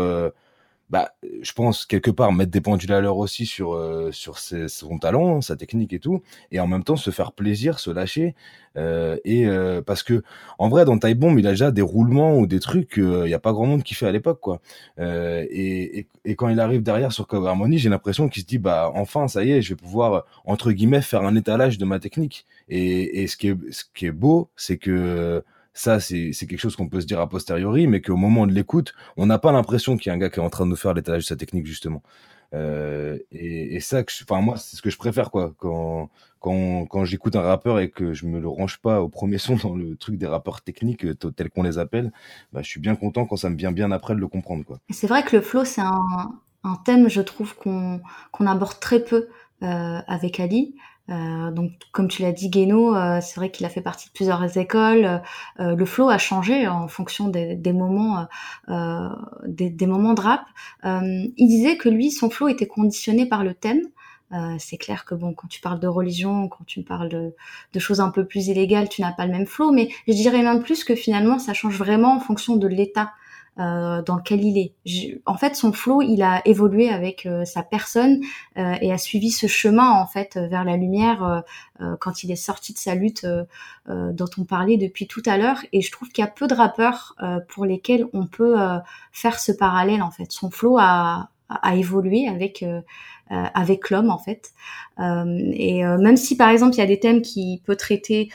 [0.89, 1.11] bah,
[1.41, 4.99] je pense quelque part mettre des pendules à l'heure aussi sur euh, sur ses, son
[4.99, 6.21] talent, sa technique et tout,
[6.51, 8.35] et en même temps se faire plaisir, se lâcher.
[8.77, 10.23] Euh, et euh, parce que
[10.59, 13.39] en vrai, dans Taille il a déjà des roulements ou des trucs il y a
[13.39, 14.61] pas grand monde qui fait à l'époque, quoi.
[14.99, 18.47] Euh, et, et, et, quand il arrive derrière sur Cover Harmony, j'ai l'impression qu'il se
[18.47, 21.85] dit bah enfin ça y est, je vais pouvoir entre guillemets faire un étalage de
[21.85, 22.45] ma technique.
[22.69, 25.43] Et, et ce qui est ce qui est beau, c'est que
[25.77, 28.93] ça, c'est quelque chose qu'on peut se dire a posteriori, mais qu'au moment de l'écoute,
[29.15, 30.75] on n'a pas l'impression qu'il y a un gars qui est en train de nous
[30.75, 32.01] faire l'étalage de sa technique, justement.
[32.55, 35.53] Euh, et, ça, enfin moi, c'est ce que je préfère, quoi.
[35.59, 36.09] Quand,
[36.39, 39.55] quand, quand j'écoute un rappeur et que je me le range pas au premier son
[39.55, 42.11] dans le truc des rappeurs techniques euh, tels qu'on les appelle,
[42.53, 44.79] bah, je suis bien content quand ça me vient bien après de le comprendre, quoi.
[44.89, 46.31] C'est vrai que le flow, c'est un,
[46.63, 48.01] un, thème, je trouve, qu'on
[48.31, 49.27] qu'on aborde très peu
[49.61, 50.75] euh, avec Ali.
[51.09, 54.13] Euh, donc, comme tu l'as dit, Guéno, euh, c'est vrai qu'il a fait partie de
[54.13, 55.21] plusieurs écoles.
[55.59, 58.27] Euh, le flow a changé en fonction des, des moments,
[58.69, 59.09] euh,
[59.45, 60.45] des, des, moments de rap.
[60.85, 63.81] Euh, il disait que lui, son flow était conditionné par le thème.
[64.59, 67.33] c'est clair que bon, quand tu parles de religion, quand tu parles de,
[67.73, 69.71] de choses un peu plus illégales, tu n'as pas le même flow.
[69.71, 73.13] Mais je dirais même plus que finalement, ça change vraiment en fonction de l'état
[73.59, 75.21] euh, dans lequel il est.
[75.25, 78.21] En fait, son flow, il a évolué avec euh, sa personne
[78.57, 81.43] euh, et a suivi ce chemin en fait vers la lumière
[81.81, 83.25] euh, quand il est sorti de sa lutte
[83.87, 85.59] dont on parlait depuis tout à l'heure.
[85.73, 87.15] Et je trouve qu'il y a peu de rappeurs
[87.47, 88.55] pour lesquels on peut
[89.11, 90.31] faire ce parallèle en fait.
[90.31, 92.81] Son flow a, a, évolué avec euh,
[93.29, 94.51] avec l'homme en fait.
[94.99, 98.29] Euh, et euh, même si par exemple il y a des thèmes qui peut traiter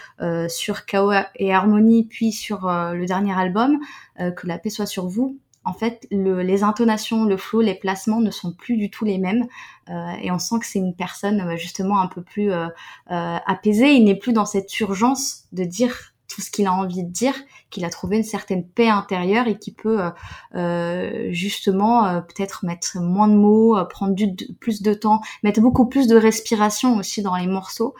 [0.49, 3.79] sur Chaos et Harmonie, puis sur le dernier album,
[4.19, 8.21] que la paix soit sur vous, en fait, le, les intonations, le flow, les placements
[8.21, 9.47] ne sont plus du tout les mêmes.
[9.91, 12.67] Euh, et on sent que c'est une personne justement un peu plus euh,
[13.11, 13.93] euh, apaisée.
[13.93, 17.35] Il n'est plus dans cette urgence de dire tout ce qu'il a envie de dire,
[17.71, 20.11] qu'il a trouvé une certaine paix intérieure et qui peut euh,
[20.55, 24.15] euh justement euh, peut-être mettre moins de mots, prendre
[24.61, 27.95] plus de temps, mettre beaucoup plus de respiration aussi dans les morceaux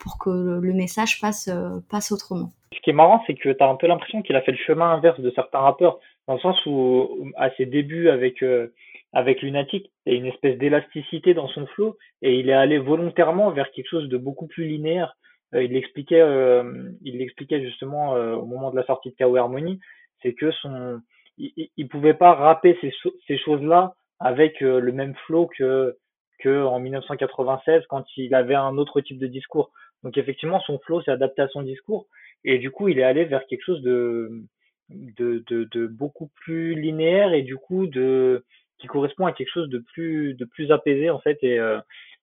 [0.00, 1.50] pour que le, message passe,
[1.90, 2.50] passe autrement.
[2.74, 4.58] Ce qui est marrant, c'est que tu as un peu l'impression qu'il a fait le
[4.58, 8.42] chemin inverse de certains rappeurs, dans le sens où à ses débuts avec
[9.12, 12.78] avec Lunatic, il y a une espèce d'élasticité dans son flow et il est allé
[12.78, 15.16] volontairement vers quelque chose de beaucoup plus linéaire
[15.54, 19.80] il l'expliquait, euh, il l'expliquait justement euh, au moment de la sortie de KO Harmony,
[20.22, 21.00] c'est que son,
[21.38, 22.92] il, il, pouvait pas rapper ces,
[23.26, 25.96] ces choses-là avec le même flow que
[26.40, 29.70] que en 1996 quand il avait un autre type de discours.
[30.02, 32.06] Donc effectivement, son flow s'est adapté à son discours
[32.44, 34.30] et du coup, il est allé vers quelque chose de
[34.90, 38.44] de, de, de beaucoup plus linéaire et du coup de
[38.78, 41.78] qui correspond à quelque chose de plus de plus apaisé en fait et euh,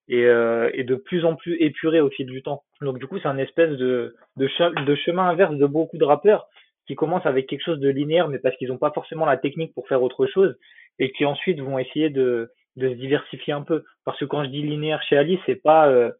[0.08, 2.64] et, euh, et de plus en plus épuré au fil du temps.
[2.82, 4.50] Donc du coup, c'est un espèce de, de,
[4.86, 6.48] de chemin inverse de beaucoup de rappeurs
[6.88, 9.74] qui commencent avec quelque chose de linéaire, mais parce qu'ils n'ont pas forcément la technique
[9.74, 10.56] pour faire autre chose,
[11.00, 13.84] et qui ensuite vont essayer de, de se diversifier un peu.
[14.06, 16.12] Parce que quand je dis linéaire chez Ali, c'est pas euh,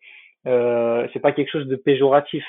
[0.48, 2.44] euh, c'est pas quelque chose de péjoratif.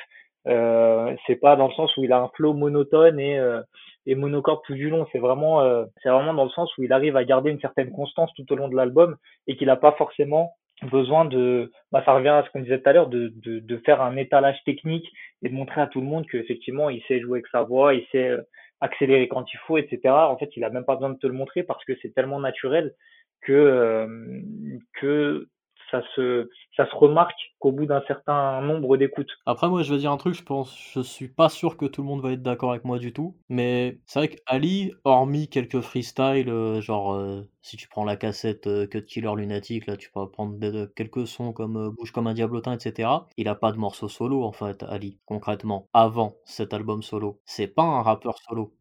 [0.49, 3.61] Euh, c'est pas dans le sens où il a un flow monotone et euh,
[4.07, 5.07] et monocorde tout du long.
[5.13, 7.91] C'est vraiment euh, c'est vraiment dans le sens où il arrive à garder une certaine
[7.93, 9.17] constance tout au long de l'album
[9.47, 12.89] et qu'il n'a pas forcément besoin de, bah, ça revient à ce qu'on disait tout
[12.89, 15.07] à l'heure, de, de, de faire un étalage technique
[15.43, 18.05] et de montrer à tout le monde qu'effectivement, il sait jouer avec sa voix, il
[18.13, 18.43] sait euh,
[18.81, 20.01] accélérer quand il faut, etc.
[20.09, 22.41] En fait, il a même pas besoin de te le montrer parce que c'est tellement
[22.41, 22.95] naturel
[23.41, 24.07] que, euh,
[25.01, 25.49] que
[25.91, 29.31] ça se, ça se remarque qu'au bout d'un certain nombre d'écoutes.
[29.47, 32.03] Après, moi, je vais dire un truc, je pense, je suis pas sûr que tout
[32.03, 35.81] le monde va être d'accord avec moi du tout, mais c'est vrai qu'Ali, hormis quelques
[35.81, 40.11] freestyles, euh, genre, euh, si tu prends la cassette euh, Cut Killer Lunatic, là, tu
[40.11, 43.27] peux prendre quelques sons comme Bouge comme un diablotin, etc.
[43.37, 47.41] Il a pas de morceau solo, en fait, Ali, concrètement, avant cet album solo.
[47.45, 48.73] C'est pas un rappeur solo.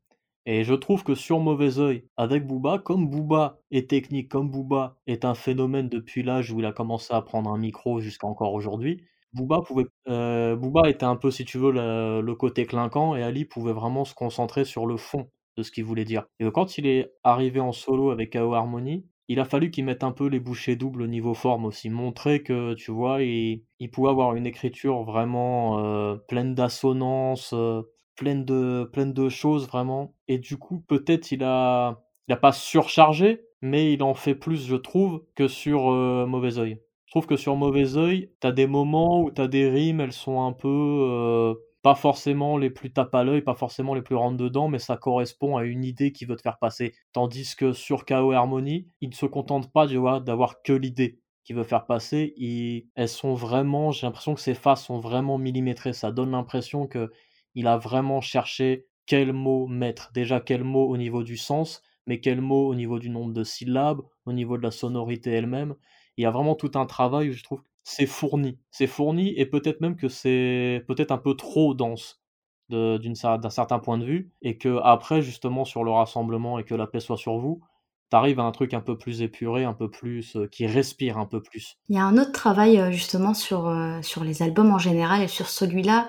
[0.45, 4.97] Et je trouve que sur Mauvais Oeil, avec Booba, comme Booba est technique, comme Booba
[5.07, 8.53] est un phénomène depuis l'âge où il a commencé à prendre un micro jusqu'à encore
[8.53, 9.01] aujourd'hui,
[9.33, 13.73] Booba pouvait, euh, était un peu, si tu veux, le, côté clinquant et Ali pouvait
[13.73, 16.25] vraiment se concentrer sur le fond de ce qu'il voulait dire.
[16.39, 20.03] Et quand il est arrivé en solo avec KO Harmony, il a fallu qu'il mette
[20.03, 24.09] un peu les bouchées doubles au niveau forme aussi, montrer que, tu vois, il, pouvait
[24.09, 27.81] avoir une écriture vraiment euh, pleine d'assonance, euh,
[28.15, 30.13] pleine de, de choses vraiment.
[30.27, 34.65] Et du coup, peut-être il a, il a pas surchargé, mais il en fait plus,
[34.67, 36.81] je trouve, que sur euh, Mauvais Oeil.
[37.05, 40.41] Je trouve que sur Mauvais Oeil, t'as des moments où t'as des rimes, elles sont
[40.41, 44.37] un peu euh, pas forcément les plus tape à l'œil, pas forcément les plus rentre
[44.37, 46.95] dedans, mais ça correspond à une idée qui veut te faire passer.
[47.13, 51.63] Tandis que sur KO Harmony, il ne se contente pas, d'avoir que l'idée qui veut
[51.63, 52.33] faire passer.
[52.95, 55.93] elles sont vraiment, j'ai l'impression que ces faces sont vraiment millimétrées.
[55.93, 57.11] Ça donne l'impression que
[57.55, 60.11] il a vraiment cherché quel mot mettre.
[60.13, 63.43] Déjà, quel mot au niveau du sens, mais quel mot au niveau du nombre de
[63.43, 65.75] syllabes, au niveau de la sonorité elle-même.
[66.17, 68.59] Il y a vraiment tout un travail où je trouve c'est fourni.
[68.71, 72.21] C'est fourni et peut-être même que c'est peut-être un peu trop dense
[72.69, 76.87] d'un certain point de vue et que après justement sur le rassemblement et que la
[76.87, 77.61] paix soit sur vous,
[78.09, 81.25] t'arrives à un truc un peu plus épuré, un peu plus euh, qui respire un
[81.25, 81.77] peu plus.
[81.89, 85.21] Il y a un autre travail euh, justement sur euh, sur les albums en général
[85.21, 86.07] et sur celui-là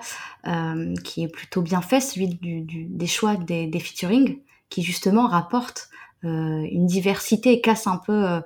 [1.03, 4.39] qui est plutôt bien fait, celui des choix des, des featuring,
[4.69, 5.89] qui justement rapporte
[6.23, 8.41] une diversité et casse un peu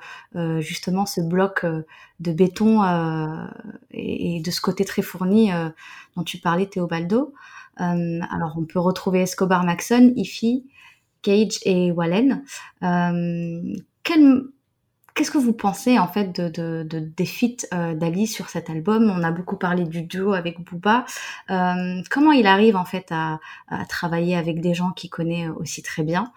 [0.62, 1.64] justement ce bloc
[2.20, 2.84] de béton
[3.92, 5.52] et, et, de ce côté très fourni
[6.16, 7.36] dont tu parlais Théobaldo.
[7.76, 10.66] alors on peut retrouver Escobar Maxon, Ifi,
[11.22, 12.44] Cage et Wallen.
[12.84, 19.12] Euh, qu'est-ce que vous pensez en fait de, des feats euh, d'Ali sur cet album?
[19.16, 21.06] On a beaucoup parlé du duo avec Booba.
[21.50, 23.40] Euh, comment il arrive en fait à,
[23.88, 26.32] travailler avec des gens qu'il connaît aussi très bien?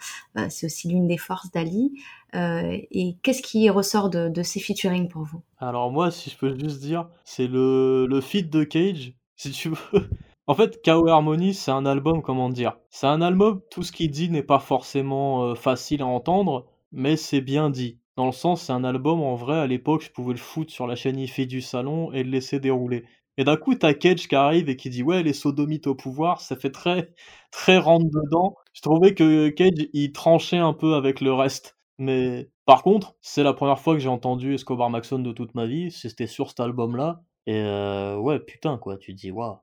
[0.48, 1.92] C'est aussi l'une des forces d'Ali.
[2.34, 5.42] et qu'est-ce qui ressort de, de ces featuring pour vous?
[5.58, 9.14] Alors moi, si je peux juste dire, c'est le, le feat de Cage.
[9.36, 10.08] Si tu veux,
[10.46, 11.08] en fait, K.O.
[11.08, 12.76] Harmony, c'est un album, comment dire?
[12.90, 17.16] C'est un album, tout ce qu'il dit n'est pas forcément euh, facile à entendre, mais
[17.16, 17.98] c'est bien dit.
[18.16, 20.86] Dans le sens, c'est un album, en vrai, à l'époque, je pouvais le foutre sur
[20.86, 23.04] la chaîne IFI du salon et le laisser dérouler.
[23.36, 26.40] Et d'un coup, t'as Cage qui arrive et qui dit ouais, les sodomites au pouvoir,
[26.40, 27.12] ça fait très,
[27.50, 28.54] très rentre dedans.
[28.72, 31.76] Je trouvais que Cage, il tranchait un peu avec le reste.
[31.98, 35.66] Mais par contre, c'est la première fois que j'ai entendu Escobar Maxon de toute ma
[35.66, 37.22] vie, c'était sur cet album-là.
[37.46, 39.58] Et euh, ouais, putain, quoi, tu dis waouh.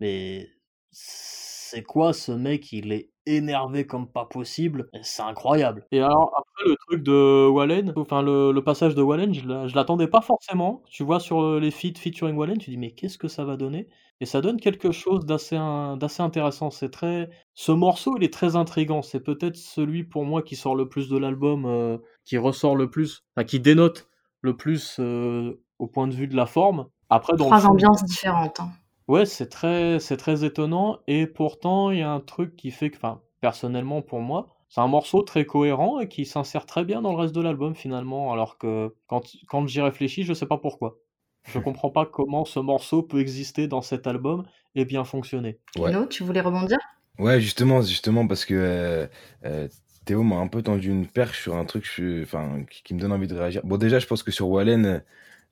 [0.00, 0.48] Mais
[0.90, 2.72] c'est quoi ce mec?
[2.72, 5.84] Il est énervé comme pas possible, c'est incroyable.
[5.90, 10.20] Et alors après le truc de Wallen, enfin le passage de Wallen, je l'attendais pas
[10.20, 10.82] forcément.
[10.88, 13.88] Tu vois sur, les feats featuring Wallen, tu dis: «Mais qu'est-ce que ça va donner?»
[14.20, 15.58] et ça donne quelque chose d'assez
[15.98, 16.70] d'assez intéressant.
[16.70, 19.02] C'est très ce morceau, il est très intriguant.
[19.02, 23.24] C'est peut-être celui pour moi qui sort le plus de l'album, qui ressort le plus,
[23.36, 24.08] enfin qui dénote
[24.40, 26.86] le plus, au point de vue de la forme.
[27.10, 28.70] Après dans Trois ambiances différentes, hein.
[29.08, 32.90] Ouais, c'est très c'est très étonnant et pourtant il y a un truc qui fait
[32.90, 37.02] que enfin, personnellement pour moi, c'est un morceau très cohérent et qui s'insère très bien
[37.02, 40.58] dans le reste de l'album finalement, alors que quand quand j'y réfléchis, je sais pas
[40.58, 40.98] pourquoi.
[41.44, 44.44] Je comprends pas comment ce morceau peut exister dans cet album
[44.74, 45.60] et bien fonctionner.
[45.78, 45.92] Ouais.
[46.08, 46.78] tu voulais rebondir?
[47.20, 49.06] Ouais, justement justement parce que, euh,
[49.44, 49.68] euh,
[50.04, 51.84] Théo m'a un peu tendu une perche sur un truc,
[52.22, 53.60] enfin, qui me donne envie de réagir.
[53.64, 55.02] Bon déjà, je pense que sur Wallen,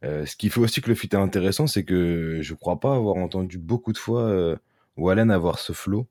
[0.04, 2.94] euh, ce qui fait aussi que le feat est intéressant, c'est que je crois pas
[2.94, 4.56] avoir entendu beaucoup de fois euh,
[4.96, 6.06] Wallen avoir ce flow.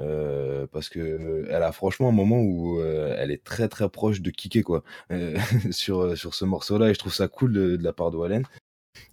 [0.00, 4.30] Euh, parce que elle a franchement un moment où elle est très très proche de
[4.30, 4.82] kicker quoi.
[5.70, 8.44] Sur sur ce morceau là et je trouve ça cool de, la part de Wallen.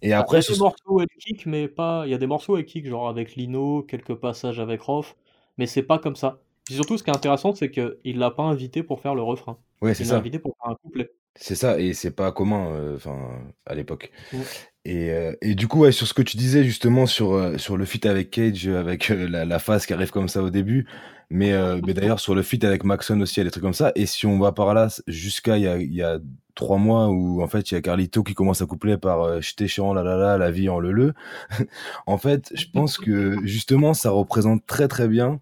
[0.02, 2.26] Et après il y a des morceaux elle kick mais pas il y a des
[2.26, 5.16] morceaux elle kick genre avec Lino quelques passages avec Rof
[5.56, 6.40] mais c'est pas comme ça.
[6.68, 9.58] Surtout ce qui est intéressant c'est qu'il l'a pas invité pour faire le refrain.
[9.82, 12.68] Ouais c'est ça l'a invité pour faire un couplet c'est ça, et c'est pas commun,
[12.72, 13.16] euh, enfin,
[13.66, 14.10] à l'époque.
[14.84, 17.76] Et, euh, et du coup, ouais, sur ce que tu disais justement sur, euh, sur
[17.76, 20.86] le feat avec Cage, avec la, la phase qui arrive comme ça au début,
[21.30, 21.52] mais,
[21.86, 23.92] mais d'ailleurs sur le feat avec Maxon aussi, il y a des trucs comme ça.
[23.94, 26.18] Et si on va par là, jusqu'à il y a, y a
[26.54, 29.40] trois mois où en fait il y a Carlito qui commence à coupler par euh,
[29.40, 31.14] j'étais chiant la la la la vie en le le
[32.06, 35.40] en fait je pense que justement ça représente très très bien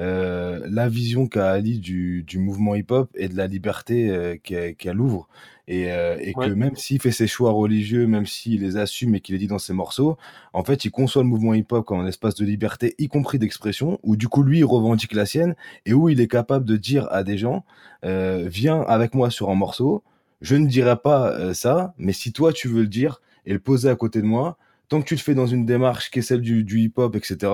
[0.00, 5.00] euh, la vision qu'a Ali du, du mouvement hip-hop et de la liberté euh, qu'elle
[5.00, 5.28] ouvre.
[5.68, 9.20] Et, euh, et que même s'il fait ses choix religieux, même s'il les assume et
[9.20, 10.16] qu'il les dit dans ses morceaux,
[10.52, 14.00] en fait, il conçoit le mouvement hip-hop comme un espace de liberté, y compris d'expression,
[14.02, 15.54] où du coup, lui, il revendique la sienne
[15.86, 17.64] et où il est capable de dire à des gens,
[18.02, 20.02] viens avec moi sur un morceau,
[20.40, 23.90] je ne dirai pas ça, mais si toi, tu veux le dire et le poser
[23.90, 24.56] à côté de moi,
[24.90, 27.52] tant que tu le fais dans une démarche qui est celle du, du hip-hop, etc.,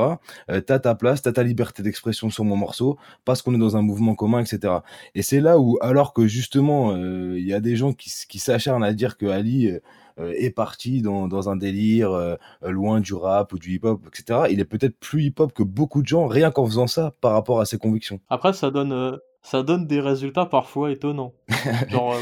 [0.50, 3.76] euh, t'as ta place, t'as ta liberté d'expression sur mon morceau, parce qu'on est dans
[3.76, 4.78] un mouvement commun, etc.
[5.14, 8.38] Et c'est là où, alors que justement, euh, il y a des gens qui, qui
[8.38, 9.68] s'acharnent à dire que Ali
[10.18, 14.46] euh, est parti dans, dans un délire euh, loin du rap ou du hip-hop, etc.,
[14.50, 17.60] il est peut-être plus hip-hop que beaucoup de gens, rien qu'en faisant ça, par rapport
[17.60, 18.18] à ses convictions.
[18.30, 21.32] Après, ça donne ça donne des résultats parfois étonnants.
[21.88, 22.16] Genre,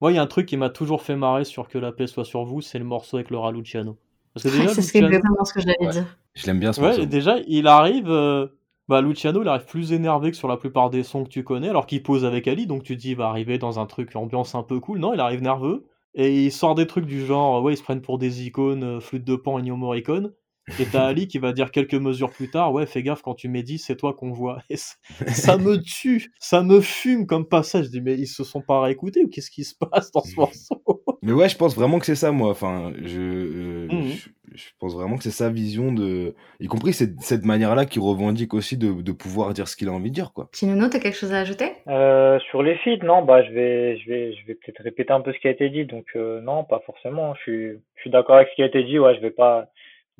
[0.00, 2.06] moi, il y a un truc qui m'a toujours fait marrer sur que la paix
[2.06, 3.98] soit sur vous, c'est le morceau avec Laura Luciano.
[4.34, 6.06] Parce que déjà, c'est exactement ce que j'allais dire.
[6.34, 8.08] Je l'aime bien ce Ouais, déjà, il arrive.
[8.10, 8.46] Euh,
[8.88, 11.68] bah, Luciano, il arrive plus énervé que sur la plupart des sons que tu connais,
[11.68, 14.54] alors qu'il pose avec Ali, donc tu dis, il va arriver dans un truc, ambiance
[14.54, 14.98] un peu cool.
[14.98, 15.86] Non, il arrive nerveux.
[16.14, 19.00] Et il sort des trucs du genre, ouais, ils se prennent pour des icônes, euh,
[19.00, 20.32] flûte de pan et New Morricone.
[20.78, 23.48] Et t'as Ali qui va dire quelques mesures plus tard, ouais, fais gaffe quand tu
[23.48, 24.62] médites, c'est toi qu'on voit.
[24.70, 24.76] Et
[25.26, 27.86] ça me tue, ça me fume comme passage.
[27.86, 30.36] Je dis, mais ils se sont pas réécoutés ou qu'est-ce qui se passe dans ce
[30.36, 30.82] morceau?
[31.22, 32.50] Mais ouais, je pense vraiment que c'est ça, moi.
[32.50, 34.12] Enfin, je, euh, mmh
[34.54, 38.52] je, pense vraiment que c'est sa vision de, y compris cette, cette manière-là qui revendique
[38.54, 40.48] aussi de, de pouvoir dire ce qu'il a envie de dire, quoi.
[40.52, 41.72] Tinono, t'as quelque chose à ajouter?
[41.88, 45.20] Euh, Sur les feeds, non, bah, je vais, je vais, je vais peut-être répéter un
[45.20, 45.86] peu ce qui a été dit.
[45.86, 47.34] Donc, euh, non, pas forcément.
[47.36, 48.98] Je suis, je suis d'accord avec ce qui a été dit.
[48.98, 49.70] Ouais, je vais pas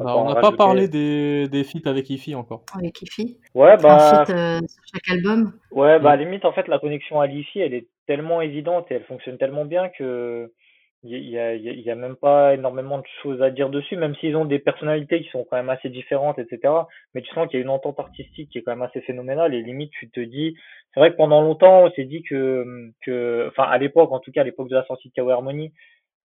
[0.02, 2.64] bah, on n'a pas parlé des, des feats avec Ifi encore.
[2.76, 4.24] Avec Ifi Ouais, bah.
[4.28, 5.52] Euh, sur chaque album.
[5.70, 8.90] Ouais, bah, à la limite, en fait, la connexion à l'Ifi, elle est tellement évidente
[8.90, 10.52] et elle fonctionne tellement bien que.
[11.04, 14.36] Il y a, y a, même pas énormément de choses à dire dessus, même s'ils
[14.36, 16.72] ont des personnalités qui sont quand même assez différentes, etc.
[17.12, 19.52] Mais tu sens qu'il y a une entente artistique qui est quand même assez phénoménale
[19.52, 20.54] et limite tu te dis,
[20.94, 24.30] c'est vrai que pendant longtemps on s'est dit que, que, enfin à l'époque, en tout
[24.30, 25.28] cas à l'époque de la sortie de K.O.
[25.30, 25.72] Harmony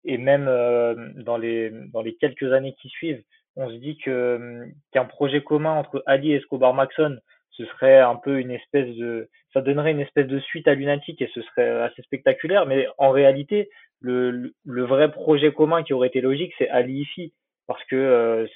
[0.05, 3.23] et même euh, dans les dans les quelques années qui suivent,
[3.55, 7.17] on se dit que hum, qu'un projet commun entre Ali et Escobar Maxon,
[7.51, 11.21] ce serait un peu une espèce de, ça donnerait une espèce de suite à Lunatic
[11.21, 12.65] et ce serait assez spectaculaire.
[12.65, 13.69] Mais en réalité,
[14.01, 17.33] le, le vrai projet commun qui aurait été logique, c'est Ali Ifi,
[17.67, 18.47] parce que euh,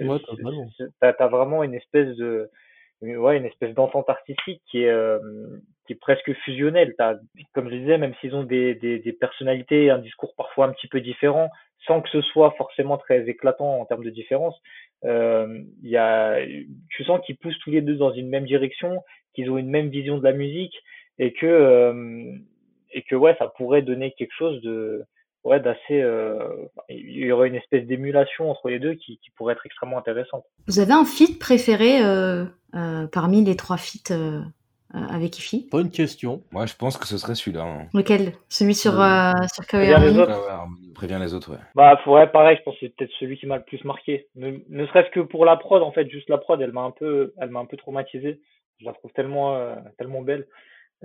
[1.00, 2.50] t'as as vraiment une espèce de,
[3.02, 5.20] ouais, une espèce d'entente artistique qui est, euh,
[5.86, 6.94] qui est presque fusionnelle.
[7.00, 7.18] As,
[7.54, 10.88] comme je disais, même s'ils ont des, des, des personnalités, un discours parfois un petit
[10.88, 11.50] peu différent,
[11.88, 14.56] sans que ce soit forcément très éclatant en termes de différence,
[15.06, 16.38] euh, y a,
[16.90, 19.02] tu sens qu'ils poussent tous les deux dans une même direction,
[19.34, 20.76] qu'ils ont une même vision de la musique
[21.18, 22.34] et que euh,
[22.92, 25.04] et que ouais, ça pourrait donner quelque chose de
[25.44, 26.02] ouais d'assez.
[26.02, 26.38] Euh,
[26.90, 30.44] il y aurait une espèce d'émulation entre les deux qui, qui pourrait être extrêmement intéressante.
[30.68, 34.42] Vous avez un feat préféré euh, euh, parmi les trois feats euh,
[34.94, 35.68] avec Ifi?
[35.72, 36.42] Bonne question.
[36.52, 37.64] Moi, je pense que ce serait celui-là.
[37.64, 37.88] Hein.
[37.94, 38.34] Lequel?
[38.50, 40.50] Celui sur, euh, sur Préviens les autres.
[40.96, 41.60] Préviens les autres, ouais.
[41.76, 44.28] Bah, ouais, pareil, je pense que c'est peut-être celui qui m'a le plus marqué.
[44.36, 46.92] Ne, ne serait-ce que pour la prod, en fait, juste la prod, elle m'a un
[46.92, 48.42] peu, elle m'a un peu traumatisé.
[48.80, 50.48] Je la trouve tellement, euh, tellement belle.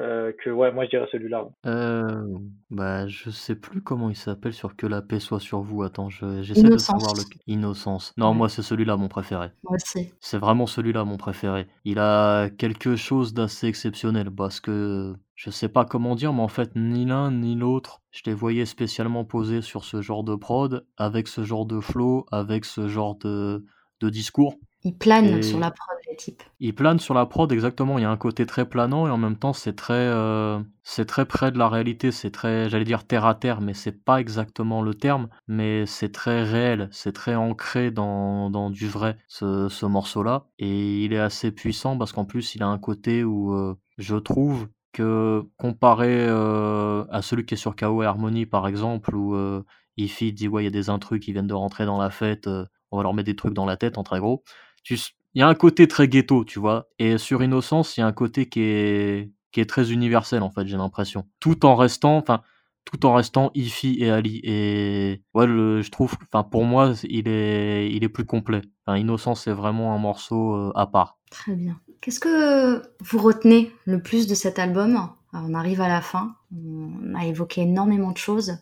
[0.00, 1.46] Euh, que ouais, moi je dirais celui-là.
[1.66, 2.24] Euh,
[2.70, 5.84] bah, je sais plus comment il s'appelle sur Que la paix soit sur vous.
[5.84, 7.22] Attends, j'essaie de savoir le.
[7.46, 8.12] Innocence.
[8.16, 9.50] Non, moi c'est celui-là mon préféré.
[9.62, 10.12] Moi aussi.
[10.20, 11.68] C'est vraiment celui-là mon préféré.
[11.84, 16.48] Il a quelque chose d'assez exceptionnel parce que je sais pas comment dire, mais en
[16.48, 20.86] fait, ni l'un ni l'autre, je les voyais spécialement posés sur ce genre de prod,
[20.96, 23.64] avec ce genre de flow, avec ce genre de,
[24.00, 24.56] de discours.
[24.86, 26.42] Il plane sur la prod, les types.
[26.60, 27.98] Il plane sur la prod, exactement.
[27.98, 31.06] Il y a un côté très planant et en même temps, c'est très, euh, c'est
[31.06, 32.12] très près de la réalité.
[32.12, 35.28] C'est très, j'allais dire terre à terre, mais c'est pas exactement le terme.
[35.48, 36.90] Mais c'est très réel.
[36.92, 40.44] C'est très ancré dans, dans du vrai, ce, ce morceau-là.
[40.58, 44.16] Et il est assez puissant parce qu'en plus, il a un côté où euh, je
[44.16, 49.34] trouve que comparé euh, à celui qui est sur KO et Harmony, par exemple, où
[49.96, 52.48] Ify dit ouais, il y a des intrus qui viennent de rentrer dans la fête,
[52.90, 54.44] on va leur mettre des trucs dans la tête en très gros
[54.90, 56.88] il y a un côté très ghetto, tu vois.
[56.98, 60.50] Et sur Innocence, il y a un côté qui est, qui est très universel, en
[60.50, 61.26] fait, j'ai l'impression.
[61.40, 62.42] Tout en restant, enfin,
[62.84, 64.40] tout en restant Ifi et Ali.
[64.44, 68.62] Et ouais, je trouve, enfin, pour moi, il est, il est plus complet.
[68.86, 71.18] Innocence, c'est vraiment un morceau euh, à part.
[71.30, 71.80] Très bien.
[72.00, 75.08] Qu'est-ce que vous retenez le plus de cet album?
[75.32, 76.36] On arrive à la fin.
[76.54, 78.58] On a évoqué énormément de choses.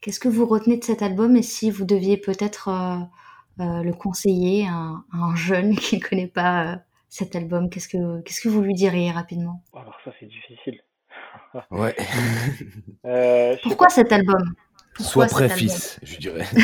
[0.00, 1.36] Qu'est-ce que vous retenez de cet album?
[1.36, 2.96] Et si vous deviez peut-être euh,
[3.58, 6.76] le conseiller à un, jeune qui ne connaît pas euh,
[7.08, 9.62] cet album Qu'est-ce que qu'est-ce que vous lui diriez rapidement?
[9.74, 10.80] Alors ça c'est difficile.
[11.70, 11.94] ouais.
[13.04, 14.54] euh, Pourquoi cet album?
[14.98, 16.44] Sois prêt, fils, je dirais.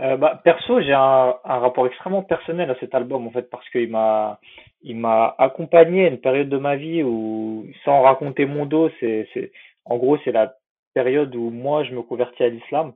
[0.00, 3.68] Euh, bah, perso, j'ai un, un rapport extrêmement personnel à cet album en fait parce
[3.70, 4.38] qu'il m'a
[4.82, 9.28] il m'a accompagné à une période de ma vie où sans raconter mon dos, c'est
[9.34, 9.50] c'est
[9.84, 10.54] en gros c'est la
[10.94, 12.92] période où moi je me convertis à l'islam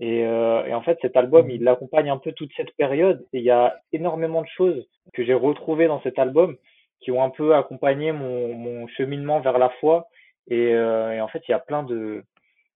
[0.00, 3.26] et, euh, et en fait cet album il accompagne un peu toute cette période.
[3.32, 6.56] Et il y a énormément de choses que j'ai retrouvées dans cet album
[7.00, 10.08] qui ont un peu accompagné mon mon cheminement vers la foi.
[10.48, 12.22] Et, euh, et en fait il y a plein de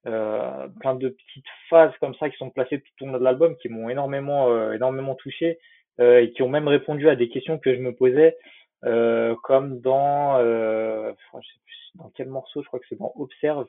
[0.06, 3.56] euh, plein de petites phases comme ça qui sont placées tout au long de l'album
[3.58, 5.58] qui m'ont énormément euh, énormément touché
[6.00, 8.36] euh, et qui ont même répondu à des questions que je me posais
[8.86, 13.12] euh, comme dans euh, je sais plus dans quel morceau je crois que c'est dans
[13.16, 13.66] Observe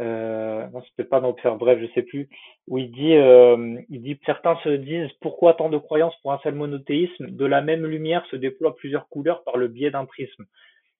[0.00, 2.28] euh, non peut-être pas dans Observe bref je sais plus
[2.66, 6.40] où il dit euh, il dit certains se disent pourquoi tant de croyances pour un
[6.42, 7.30] seul monothéisme?
[7.30, 10.46] De la même lumière se déploient plusieurs couleurs par le biais d'un prisme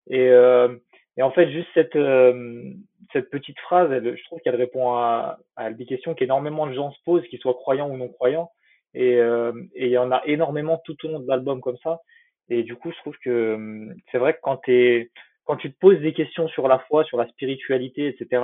[0.09, 0.77] et euh,
[1.17, 2.73] et en fait, juste cette, euh,
[3.13, 6.99] cette petite phrase, je trouve qu'elle répond à, à des questions qu'énormément de gens se
[7.05, 8.51] posent, qu'ils soient croyants ou non croyants.
[8.95, 12.01] Et, euh, et il y en a énormément tout au long de l'album comme ça.
[12.49, 15.11] Et du coup, je trouve que euh, c'est vrai que quand, t'es,
[15.45, 18.43] quand tu te poses des questions sur la foi, sur la spiritualité, etc.,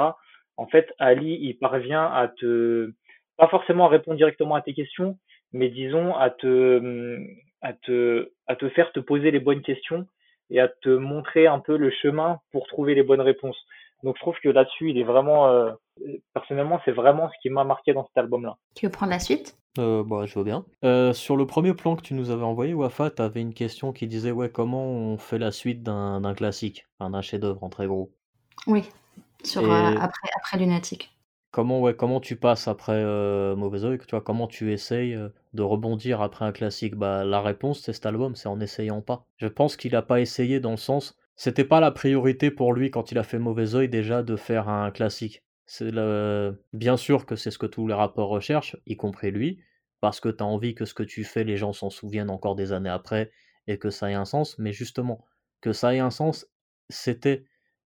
[0.57, 2.93] en fait, Ali, il parvient à te,
[3.37, 5.19] pas forcément à répondre directement à tes questions,
[5.53, 7.19] mais disons à te,
[7.63, 10.07] à te, à te faire te poser les bonnes questions
[10.51, 13.57] et à te montrer un peu le chemin pour trouver les bonnes réponses.
[14.03, 15.73] Donc je trouve que là-dessus, il est vraiment, euh,
[16.35, 18.57] personnellement, c'est vraiment ce qui m'a marqué dans cet album-là.
[18.75, 19.57] Tu veux prendre la suite?
[19.79, 20.65] Euh, bah, je veux bien.
[20.85, 23.93] Euh, sur le premier plan que tu nous avais envoyé, Wafa, tu avais une question
[23.93, 28.11] qui disait ouais, comment on fait la suite d'un classique, d'un chef-d'œuvre en très gros?
[28.67, 28.89] Oui,
[29.45, 31.17] sur, euh, après, après Lunatic.
[31.51, 35.31] Comment, ouais, comment tu passes après euh, Mauvais Oeil, tu vois, comment tu essayes euh,
[35.53, 36.95] de rebondir après un classique?
[36.95, 39.27] Bah, la réponse, c'est cet album, c'est en essayant pas.
[39.37, 42.91] Je pense qu'il a pas essayé dans le sens, c'était pas la priorité pour lui
[42.91, 45.43] quand il a fait Mauvais Oeil déjà de faire un classique.
[45.67, 46.63] C'est le...
[46.73, 49.61] Bien sûr que c'est ce que tous les rappeurs recherchent, y compris lui,
[50.01, 52.57] parce que tu as envie que ce que tu fais, les gens s'en souviennent encore
[52.57, 53.33] des années après
[53.67, 55.25] et que ça ait un sens, mais justement,
[55.61, 56.47] que ça ait un sens,
[56.89, 57.45] c'était,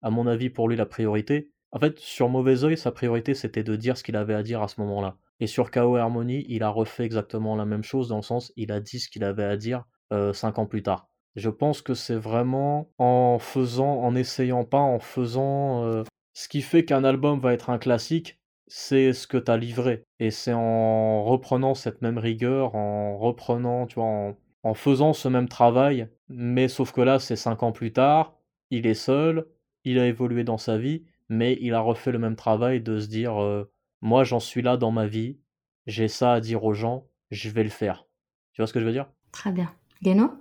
[0.03, 1.49] à mon avis, pour lui la priorité.
[1.71, 4.61] En fait, sur Mauvais Oeil, sa priorité, c'était de dire ce qu'il avait à dire
[4.61, 5.17] à ce moment-là.
[5.39, 8.71] Et sur KO Harmony, il a refait exactement la même chose, dans le sens, il
[8.71, 11.09] a dit ce qu'il avait à dire euh, cinq ans plus tard.
[11.35, 15.83] Je pense que c'est vraiment en faisant, en essayant pas, en faisant...
[15.85, 19.57] euh, ce qui fait qu'un album va être un classique, c'est ce que tu as
[19.57, 20.03] livré.
[20.19, 25.47] Et c'est en reprenant cette même rigueur, en reprenant, tu vois, en faisant ce même
[25.47, 28.35] travail, mais sauf que là, c'est cinq ans plus tard,
[28.71, 29.45] il est seul,
[29.85, 33.07] il a évolué dans sa vie, mais il a refait le même travail de se
[33.07, 33.71] dire euh,
[34.01, 35.39] moi j'en suis là dans ma vie,
[35.87, 38.05] j'ai ça à dire aux gens, je vais le faire.
[38.53, 39.07] Tu vois ce que je veux dire?
[39.31, 39.73] Très bien.
[40.01, 40.31] Guéno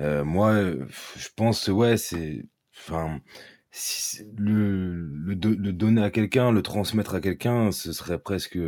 [0.00, 2.44] Euh, moi, euh, je pense, ouais, c'est,
[2.76, 3.20] enfin,
[3.70, 8.18] si c'est- le, le, do- le donner à quelqu'un, le transmettre à quelqu'un, ce serait
[8.18, 8.58] presque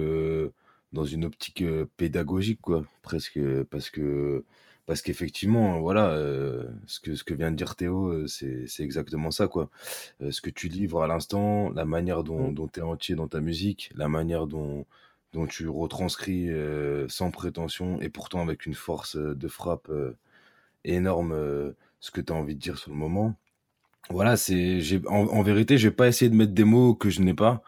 [0.92, 1.64] dans une optique
[1.96, 3.40] pédagogique, quoi, presque,
[3.70, 4.44] parce que,
[4.91, 9.30] parce qu'effectivement, voilà, euh, ce que ce que vient de dire Théo, euh, c'est exactement
[9.30, 9.70] ça, quoi.
[10.22, 12.55] Euh, ce que tu livres à l'instant, la manière dont Mm.
[12.55, 14.86] dont tu es entier dans ta musique, la manière dont
[15.32, 19.88] dont tu retranscris euh, sans prétention et pourtant avec une force euh, de frappe.
[19.91, 20.16] euh,
[20.84, 23.34] énorme euh, ce que tu as envie de dire sur le moment.
[24.11, 27.11] Voilà, c'est j'ai en, en vérité, je vais pas essayer de mettre des mots que
[27.11, 27.62] je n'ai pas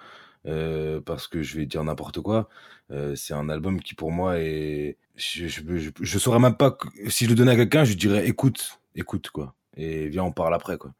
[0.46, 2.48] euh, parce que je vais dire n'importe quoi.
[2.90, 6.70] Euh, c'est un album qui pour moi est je, je, je, je saurais même pas
[6.72, 10.32] que- si je le donnais à quelqu'un, je dirais écoute, écoute quoi et viens on
[10.32, 10.92] parle après quoi.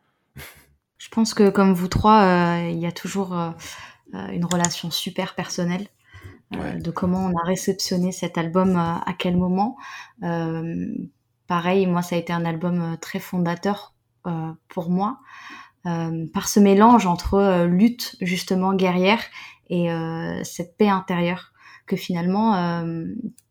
[0.99, 3.51] Je pense que comme vous trois, euh, il y a toujours euh,
[4.15, 5.89] euh, une relation super personnelle
[6.55, 6.79] euh, Ouais.
[6.79, 9.77] de comment on a réceptionné cet album, à quel moment.
[11.47, 13.95] Pareil, moi, ça a été un album très fondateur
[14.69, 15.19] pour moi,
[15.83, 19.21] par ce mélange entre lutte justement guerrière
[19.71, 19.89] et
[20.45, 21.53] cette paix intérieure,
[21.87, 22.85] que finalement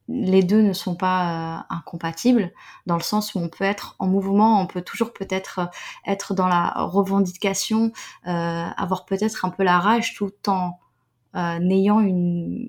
[0.08, 2.52] les deux ne sont pas euh, incompatibles,
[2.86, 5.66] dans le sens où on peut être en mouvement, on peut toujours peut-être euh,
[6.06, 7.92] être dans la revendication,
[8.28, 10.80] euh, avoir peut-être un peu la rage tout en
[11.34, 12.68] euh, n'ayant une,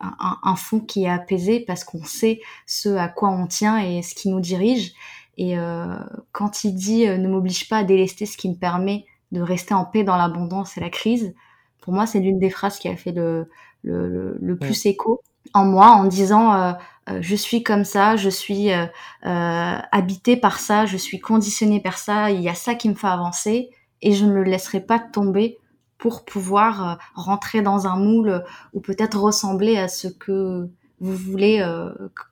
[0.00, 4.14] un, fond qui est apaisé parce qu'on sait ce à quoi on tient et ce
[4.14, 4.92] qui nous dirige.
[5.38, 5.96] Et euh,
[6.32, 9.72] quand il dit euh, ne m'oblige pas à délester ce qui me permet de rester
[9.72, 11.34] en paix dans l'abondance et la crise,
[11.80, 13.48] pour moi c'est l'une des phrases qui a fait le,
[13.82, 15.22] le, le, le plus écho
[15.54, 16.72] en moi en disant euh,
[17.10, 18.86] euh, je suis comme ça, je suis euh,
[19.22, 23.08] habité par ça, je suis conditionné par ça, il y a ça qui me fait
[23.08, 23.70] avancer
[24.00, 25.58] et je ne le laisserai pas tomber
[25.98, 30.68] pour pouvoir rentrer dans un moule ou peut-être ressembler à ce que
[30.98, 31.64] vous voulez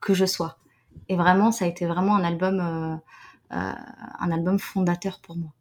[0.01, 0.57] que je sois.
[1.09, 3.01] Et vraiment, ça a été vraiment un album,
[3.51, 5.53] un album fondateur pour moi.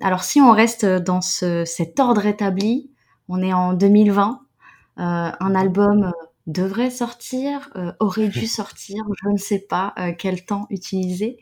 [0.00, 2.90] Alors si on reste dans ce, cet ordre établi,
[3.28, 4.40] On est en 2020.
[4.96, 6.12] Un album
[6.46, 11.38] devrait sortir, euh, aurait dû sortir, je ne sais pas euh, quel temps utiliser.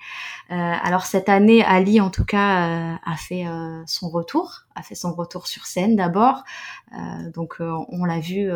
[0.51, 3.46] Euh, alors cette année, Ali en tout cas a fait
[3.86, 6.45] son retour, a fait son retour sur scène d'abord.
[7.35, 8.51] donc on l'a vu,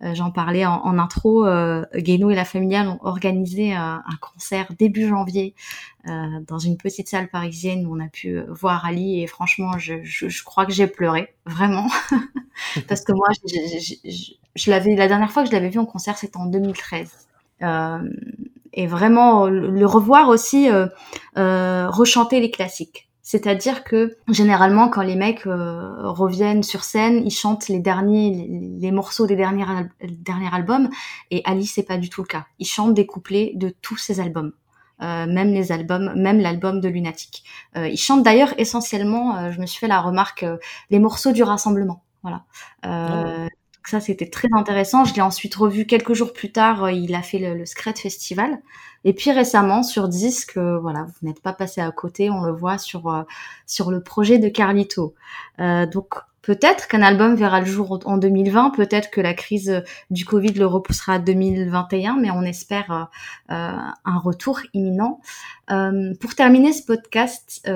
[0.00, 1.46] j'en parlais en, intro,
[1.94, 5.54] Guéno et la Familiale ont organisé un concert début janvier
[6.04, 10.66] dans une petite salle parisienne où on a pu voir Ali et franchement je, crois
[10.66, 11.88] que j'ai pleuré vraiment
[12.88, 16.36] parce que moi je, l'avais la dernière fois que je l'avais vu en concert, c'était
[16.36, 17.28] en 2013.
[17.62, 17.98] Euh,
[18.72, 20.86] et vraiment le revoir aussi euh,
[21.36, 23.07] euh, rechanter les classiques.
[23.30, 28.48] C'est-à-dire que généralement quand les mecs reviennent sur scène, ils chantent les derniers
[28.80, 30.88] les, morceaux des derniers albums
[31.30, 32.46] et Ali c'est pas du tout le cas.
[32.58, 34.52] Il chante des couplets de tous ses albums.
[35.00, 37.44] même les albums, même l'album de Lunatic.
[37.76, 40.46] Euh, il chante d'ailleurs essentiellement, je me suis fait la remarque,
[40.88, 42.02] les morceaux du rassemblement.
[42.22, 42.44] Voilà.
[42.86, 43.46] Euh,
[43.84, 45.04] ah ça, c'était très intéressant.
[45.04, 46.84] Je l'ai ensuite revu quelques jours plus tard.
[46.84, 48.58] Euh, il a fait le, le Scred Festival.
[49.04, 52.30] Et puis récemment, sur disque, euh, voilà, vous n'êtes pas passé à côté.
[52.30, 53.22] On le voit sur euh,
[53.66, 55.14] sur le projet de Carlito.
[55.58, 58.70] donc peut-être qu'un album verra le jour en 2020.
[58.70, 63.10] Peut-être que la crise du Covid le repoussera à 2021, mais on espère
[63.48, 65.20] un retour imminent.
[65.68, 67.68] pour terminer ce podcast,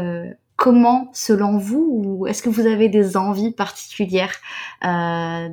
[0.63, 4.37] comment, selon vous, ou est-ce que vous avez des envies particulières
[4.85, 5.49] euh,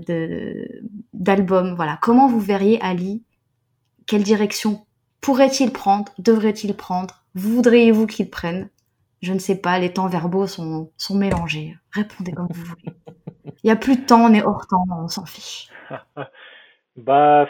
[1.14, 3.24] d'albums Voilà, comment vous verriez Ali?
[4.06, 4.86] Quelle direction
[5.20, 7.24] pourrait-il prendre Devrait-il prendre?
[7.34, 8.70] Voudriez-vous qu'il prenne?
[9.24, 11.76] Je ne sais pas, les temps verbaux sont, mélangés.
[11.92, 12.96] Répondez comme vous voulez.
[13.46, 15.70] Il n'y a plus de temps, on est hors temps, on s'en fiche.
[16.98, 17.50] bah,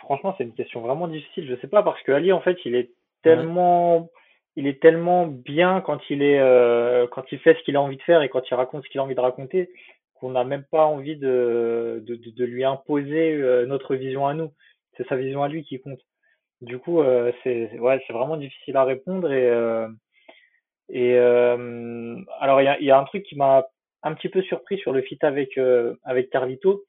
[0.00, 1.48] franchement, c'est une question vraiment difficile.
[1.48, 2.90] Je sais pas, parce que Ali, en fait, il est
[3.22, 4.10] tellement
[4.56, 7.96] il est tellement bien quand il est euh, quand il fait ce qu'il a envie
[7.96, 9.70] de faire et quand il raconte ce qu'il a envie de raconter
[10.14, 14.52] qu'on n'a même pas envie de, de, de, lui imposer euh, notre vision à nous.
[14.96, 16.00] C'est sa vision à lui qui compte.
[16.60, 19.46] Du coup, euh, c'est ouais, c'est vraiment difficile à répondre et
[20.92, 23.68] et alors il y a, y a un truc qui m'a
[24.02, 25.58] un petit peu surpris sur le feat avec
[26.04, 26.84] avec Carlito,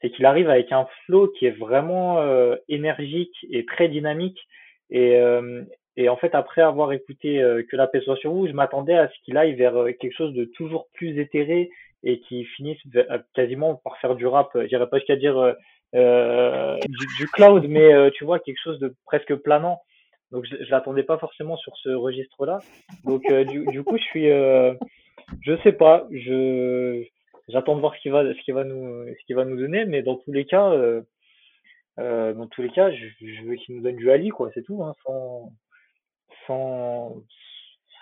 [0.00, 2.22] c'est qu'il arrive avec un flow qui est vraiment
[2.68, 4.38] énergique et très dynamique
[4.90, 5.18] et,
[5.96, 8.94] et en fait, après avoir écouté euh, Que la paix soit sur vous, je m'attendais
[8.94, 11.70] à ce qu'il aille vers euh, quelque chose de toujours plus éthéré
[12.02, 14.56] et qui finisse euh, quasiment par faire du rap.
[14.68, 15.54] J'irais pas jusqu'à dire
[15.94, 19.80] euh, du, du, cloud, mais tu vois, quelque chose de presque planant.
[20.32, 22.58] Donc, je, je l'attendais pas forcément sur ce registre-là.
[23.04, 27.04] Donc, du, du, coup, je suis, je sais pas, je
[27.48, 29.86] j'attends de voir ce qu'il va, ce qu'il va nous, ce qu'il va nous donner,
[29.86, 30.72] mais dans tous les cas.
[31.96, 34.82] Dans tous les cas, je, je veux qu'il nous donne du Ali, quoi, c'est tout,
[34.82, 35.50] hein, sans,
[36.46, 37.16] sans,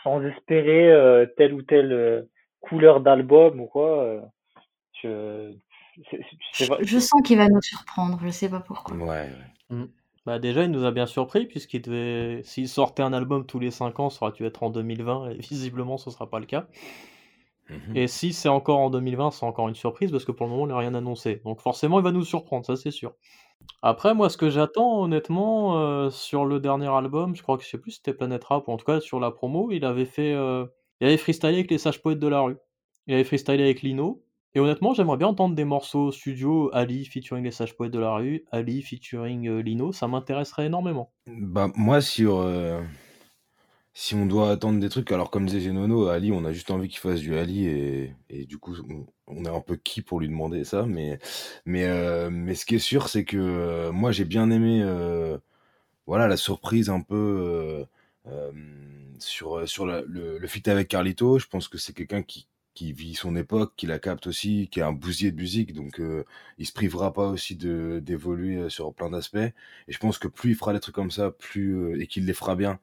[0.02, 2.22] sans espérer euh, telle ou telle euh,
[2.60, 4.04] couleur d'album ou quoi.
[4.04, 4.20] Euh,
[5.02, 5.52] je,
[6.80, 8.96] je sens qu'il va nous surprendre, je sais pas pourquoi.
[8.96, 9.28] Ouais,
[9.70, 9.84] mmh.
[10.26, 12.42] Bah déjà, il nous a bien surpris, puisqu'il devait.
[12.44, 15.34] S'il sortait un album tous les 5 ans, ça aurait dû être en 2020, et
[15.34, 16.66] visiblement, ce sera pas le cas.
[17.68, 20.52] Mmh et si c'est encore en 2020, c'est encore une surprise, parce que pour le
[20.52, 21.40] moment, il n'a rien annoncé.
[21.44, 23.14] Donc forcément, il va nous surprendre, ça c'est sûr.
[23.82, 27.68] Après, moi, ce que j'attends, honnêtement, euh, sur le dernier album, je crois que je
[27.68, 30.32] sais plus c'était Planet Rap ou en tout cas sur la promo, il avait fait,
[30.32, 30.64] euh,
[31.00, 32.56] il avait freestylé avec les sages poètes de la rue.
[33.06, 34.22] Il avait freestylé avec Lino.
[34.54, 38.14] Et honnêtement, j'aimerais bien entendre des morceaux studio, Ali featuring les sages poètes de la
[38.14, 41.12] rue, Ali featuring euh, Lino, ça m'intéresserait énormément.
[41.26, 42.40] Bah, moi, sur,
[43.94, 46.88] si on doit attendre des trucs, alors comme disait Nono, Ali, on a juste envie
[46.88, 48.76] qu'il fasse du Ali et, et du coup,
[49.28, 50.84] on, est un peu qui pour lui demander ça.
[50.84, 51.20] Mais,
[51.64, 55.38] mais, euh, mais ce qui est sûr, c'est que euh, moi, j'ai bien aimé euh,
[56.06, 57.86] voilà, la surprise un peu
[59.18, 60.04] sur, sur le,
[60.38, 61.38] le feat avec Carlito.
[61.38, 64.80] Je pense que c'est quelqu'un qui, qui vit son époque, qui la capte aussi, qui
[64.80, 66.00] est un bousier de musique, donc
[66.58, 69.36] il se privera pas aussi de d'évoluer sur plein d'aspects.
[69.36, 69.52] Et
[69.88, 72.56] je pense que plus il fera des trucs comme ça, plus et qu'il les fera
[72.56, 72.80] bien,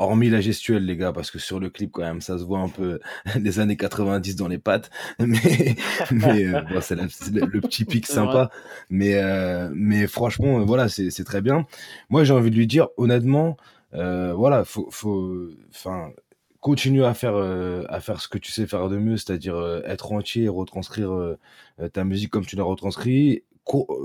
[0.00, 2.58] hormis la gestuelle, les gars, parce que sur le clip, quand même, ça se voit
[2.60, 3.00] un peu
[3.36, 4.90] des années 90 dans les pattes.
[5.20, 5.76] Mais,
[6.10, 8.50] mais euh, bon, c'est le, petit pic sympa.
[8.88, 11.66] Mais, euh, mais franchement, voilà, c'est très bien.
[12.08, 13.56] Moi, j'ai envie de lui dire, honnêtement,
[13.94, 16.10] euh, voilà, faut, faut, enfin,
[16.60, 20.44] continue à faire, à faire ce que tu sais faire de mieux, c'est-à-dire être entier
[20.44, 21.36] et retranscrire
[21.92, 23.42] ta musique comme tu l'as retranscrit.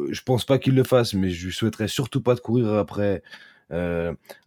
[0.10, 3.16] je pense pas qu'il le fasse, mais je lui souhaiterais surtout pas de courir après
[3.16, 3.20] euh,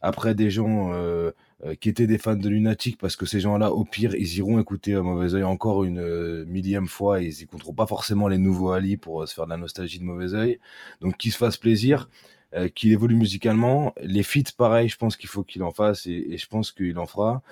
[0.01, 1.33] après des gens euh,
[1.65, 4.61] euh, qui étaient des fans de Lunatic, parce que ces gens-là, au pire, ils iront
[4.61, 8.97] écouter Mauvais Oeil encore une millième fois, et ils écouteront pas forcément les nouveaux Ali
[8.97, 10.61] pour se faire de la nostalgie de Mauvais Oeil.
[11.01, 12.09] Donc qu'ils se fassent plaisir.
[12.55, 13.93] euh, qu'il évolue musicalement.
[14.01, 17.07] Les feats, pareil, je pense qu'il faut qu'il en fasse et, je pense qu'il en
[17.07, 17.43] fera.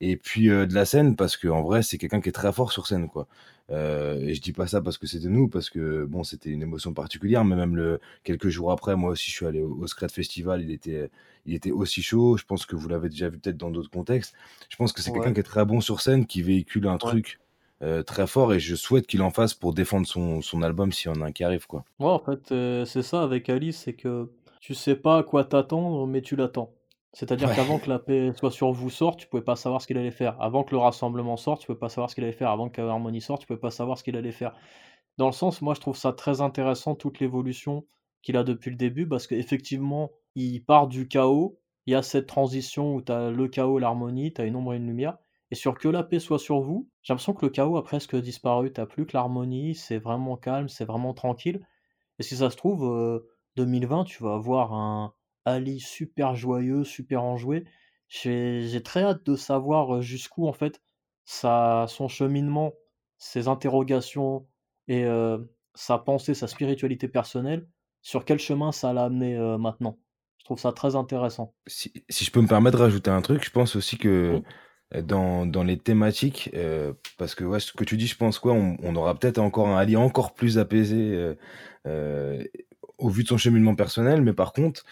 [0.00, 2.72] Et puis euh, de la scène, parce qu'en vrai, c'est quelqu'un qui est très fort
[2.72, 3.28] sur scène, quoi.
[3.70, 6.62] Euh, et je dis pas ça parce que c'était nous, parce que bon, c'était une
[6.62, 10.10] émotion particulière, mais même le quelques jours après, moi aussi, je suis allé au, Scred
[10.10, 11.10] Festival, il était,
[11.46, 12.36] il était aussi chaud.
[12.36, 14.34] Je pense que vous l'avez déjà vu peut-être dans d'autres contextes.
[14.68, 17.38] Je pense que c'est quelqu'un qui est très bon sur scène, qui véhicule un truc
[17.82, 21.12] euh, très fort, et je souhaite qu'il en fasse pour défendre son, son album s'il
[21.12, 21.84] y en a un qui arrive, quoi.
[21.98, 22.52] Ouais, en fait,
[22.86, 24.28] c'est ça avec Alice, c'est que
[24.60, 26.72] tu sais pas à quoi t'attendre, mais tu l'attends.
[27.12, 29.98] C'est-à-dire qu'avant que la paix soit sur vous sorte, tu pouvais pas savoir ce qu'il
[29.98, 30.40] allait faire.
[30.40, 32.50] Avant que le rassemblement sorte, tu pouvais pas savoir ce qu'il allait faire.
[32.50, 34.54] Avant que Harmony sorte, tu pouvais pas savoir ce qu'il allait faire.
[35.16, 37.84] Dans le sens, moi je trouve ça très intéressant toute l'évolution
[38.22, 42.26] qu'il a depuis le début, parce qu'effectivement, il part du chaos, il y a cette
[42.26, 45.18] transition où tu as le chaos, l'harmonie, tu as une ombre et une lumière,
[45.50, 48.14] et sur que la paix soit sur vous, j'ai l'impression que le chaos a presque
[48.16, 51.66] disparu, t'as plus que l'harmonie, c'est vraiment calme, c'est vraiment tranquille,
[52.18, 53.22] et si ça se trouve,
[53.56, 55.14] 2020, euh, tu vas avoir un,
[55.44, 57.64] Ali super joyeux, super enjoué.
[58.08, 60.82] J'ai très hâte de savoir jusqu'où en fait
[61.24, 62.72] sa, son cheminement,
[63.18, 64.46] ses interrogations
[64.88, 65.06] et
[65.74, 67.68] sa pensée, sa spiritualité personnelle,
[68.02, 69.98] sur quel chemin ça l'a amené maintenant.
[70.38, 71.54] Je trouve ça très intéressant.
[71.68, 74.42] Si, je peux me permettre de rajouter un truc, je pense aussi que
[75.02, 76.50] dans, dans, les thématiques,
[77.16, 79.76] parce que ouais, ce que tu dis, je pense quoi, on, aura peut-être encore un
[79.76, 81.36] Ali encore plus apaisé
[83.00, 84.84] au vu de son cheminement personnel, mais par contre,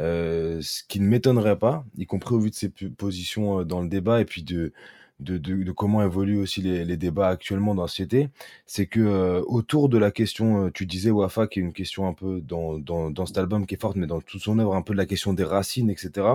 [0.00, 3.80] euh, ce qui ne m'étonnerait pas, y compris au vu de ses positions euh, dans
[3.80, 4.72] le débat et puis de,
[5.20, 8.28] de, de, comment évoluent aussi les, les, débats actuellement dans la société,
[8.66, 12.14] c'est que euh, autour de la question, tu disais Wafa, qui est une question un
[12.14, 14.82] peu dans, dans, dans, cet album qui est forte, mais dans toute son œuvre, un
[14.82, 16.26] peu de la question des racines, etc.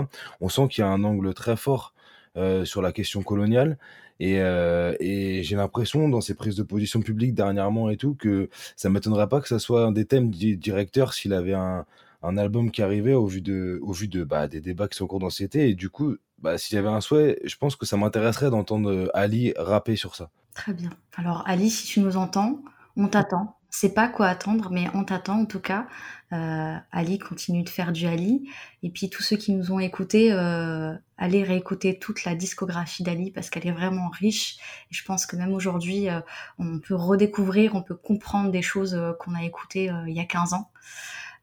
[0.42, 1.94] On sent qu'il y a un angle très fort
[2.38, 3.78] euh, sur la question coloniale.
[4.20, 8.50] Et, euh, et j'ai l'impression, dans ses prises de position publiques dernièrement et tout, que
[8.76, 11.86] ça m'étonnerait pas que ça soit un des thèmes du directeur s'il avait un,
[12.24, 15.06] un album qui arrivait au vu de, au vu de bah, des débats qui sont
[15.06, 15.30] en cours dans.
[15.54, 18.92] Et du coup, bah, s'il y avait un souhait, je pense que ça m'intéresserait d'entendre
[18.92, 20.30] euh, Ali rapper sur ça.
[20.54, 20.90] Très bien.
[21.16, 22.62] Alors Ali, si tu nous entends,
[22.96, 23.57] on t'attend.
[23.80, 25.86] C'est pas quoi attendre, mais on t'attend en tout cas.
[26.34, 28.50] Euh, Ali continue de faire du Ali.
[28.82, 33.30] Et puis tous ceux qui nous ont écoutés, euh, allez réécouter toute la discographie d'Ali
[33.32, 34.58] parce qu'elle est vraiment riche.
[34.90, 36.22] Et je pense que même aujourd'hui, euh,
[36.58, 40.26] on peut redécouvrir, on peut comprendre des choses euh, qu'on a écoutées il y a
[40.26, 40.72] 15 ans.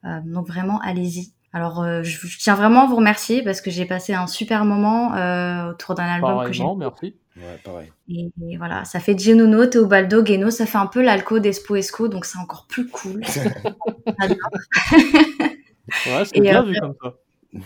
[0.04, 1.32] Euh, donc vraiment, allez-y.
[1.52, 5.14] Alors, euh, je, tiens vraiment à vous remercier parce que j'ai passé un super moment
[5.14, 6.64] euh, autour d'un album que j'ai.
[6.76, 7.16] merci.
[7.36, 7.90] Ouais, pareil.
[8.08, 12.24] Et, voilà, ça fait Genono, Théobaldo, Geno, ça fait un peu l'alco d'Espo Esco, donc
[12.24, 13.22] c'est encore plus cool.
[16.06, 17.14] ouais, c'est bien vu comme ça.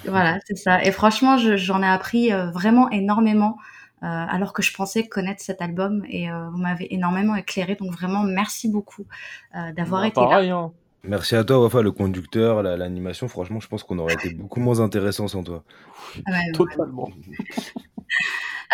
[0.07, 0.83] Voilà, c'est ça.
[0.83, 3.59] Et franchement, j'en ai appris vraiment énormément.
[4.01, 7.75] alors que je pensais connaître cet album et vous m'avez énormément éclairé.
[7.75, 9.07] Donc vraiment, merci beaucoup
[9.77, 10.57] d'avoir bah, été pareil, là.
[10.57, 10.73] Hein.
[11.05, 13.29] Merci à toi, Wafa, le conducteur, l'animation.
[13.29, 15.63] Franchement, je pense qu'on aurait été beaucoup moins intéressant sans toi.
[16.55, 17.11] Totalement.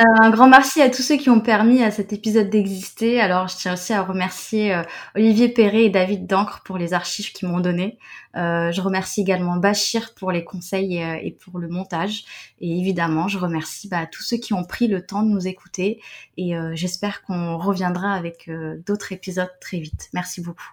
[0.00, 3.20] Euh, un grand merci à tous ceux qui ont permis à cet épisode d'exister.
[3.20, 4.82] Alors, je tiens aussi à remercier euh,
[5.14, 7.98] Olivier Perret et David Dancre pour les archives qu'ils m'ont données.
[8.36, 12.24] Euh, je remercie également Bachir pour les conseils et, pour le montage.
[12.60, 16.00] Et évidemment, je remercie bah, tous ceux qui ont pris le temps de nous écouter.
[16.36, 18.50] Et j'espère qu'on reviendra avec
[18.86, 20.08] d'autres épisodes très vite.
[20.12, 20.72] Merci beaucoup.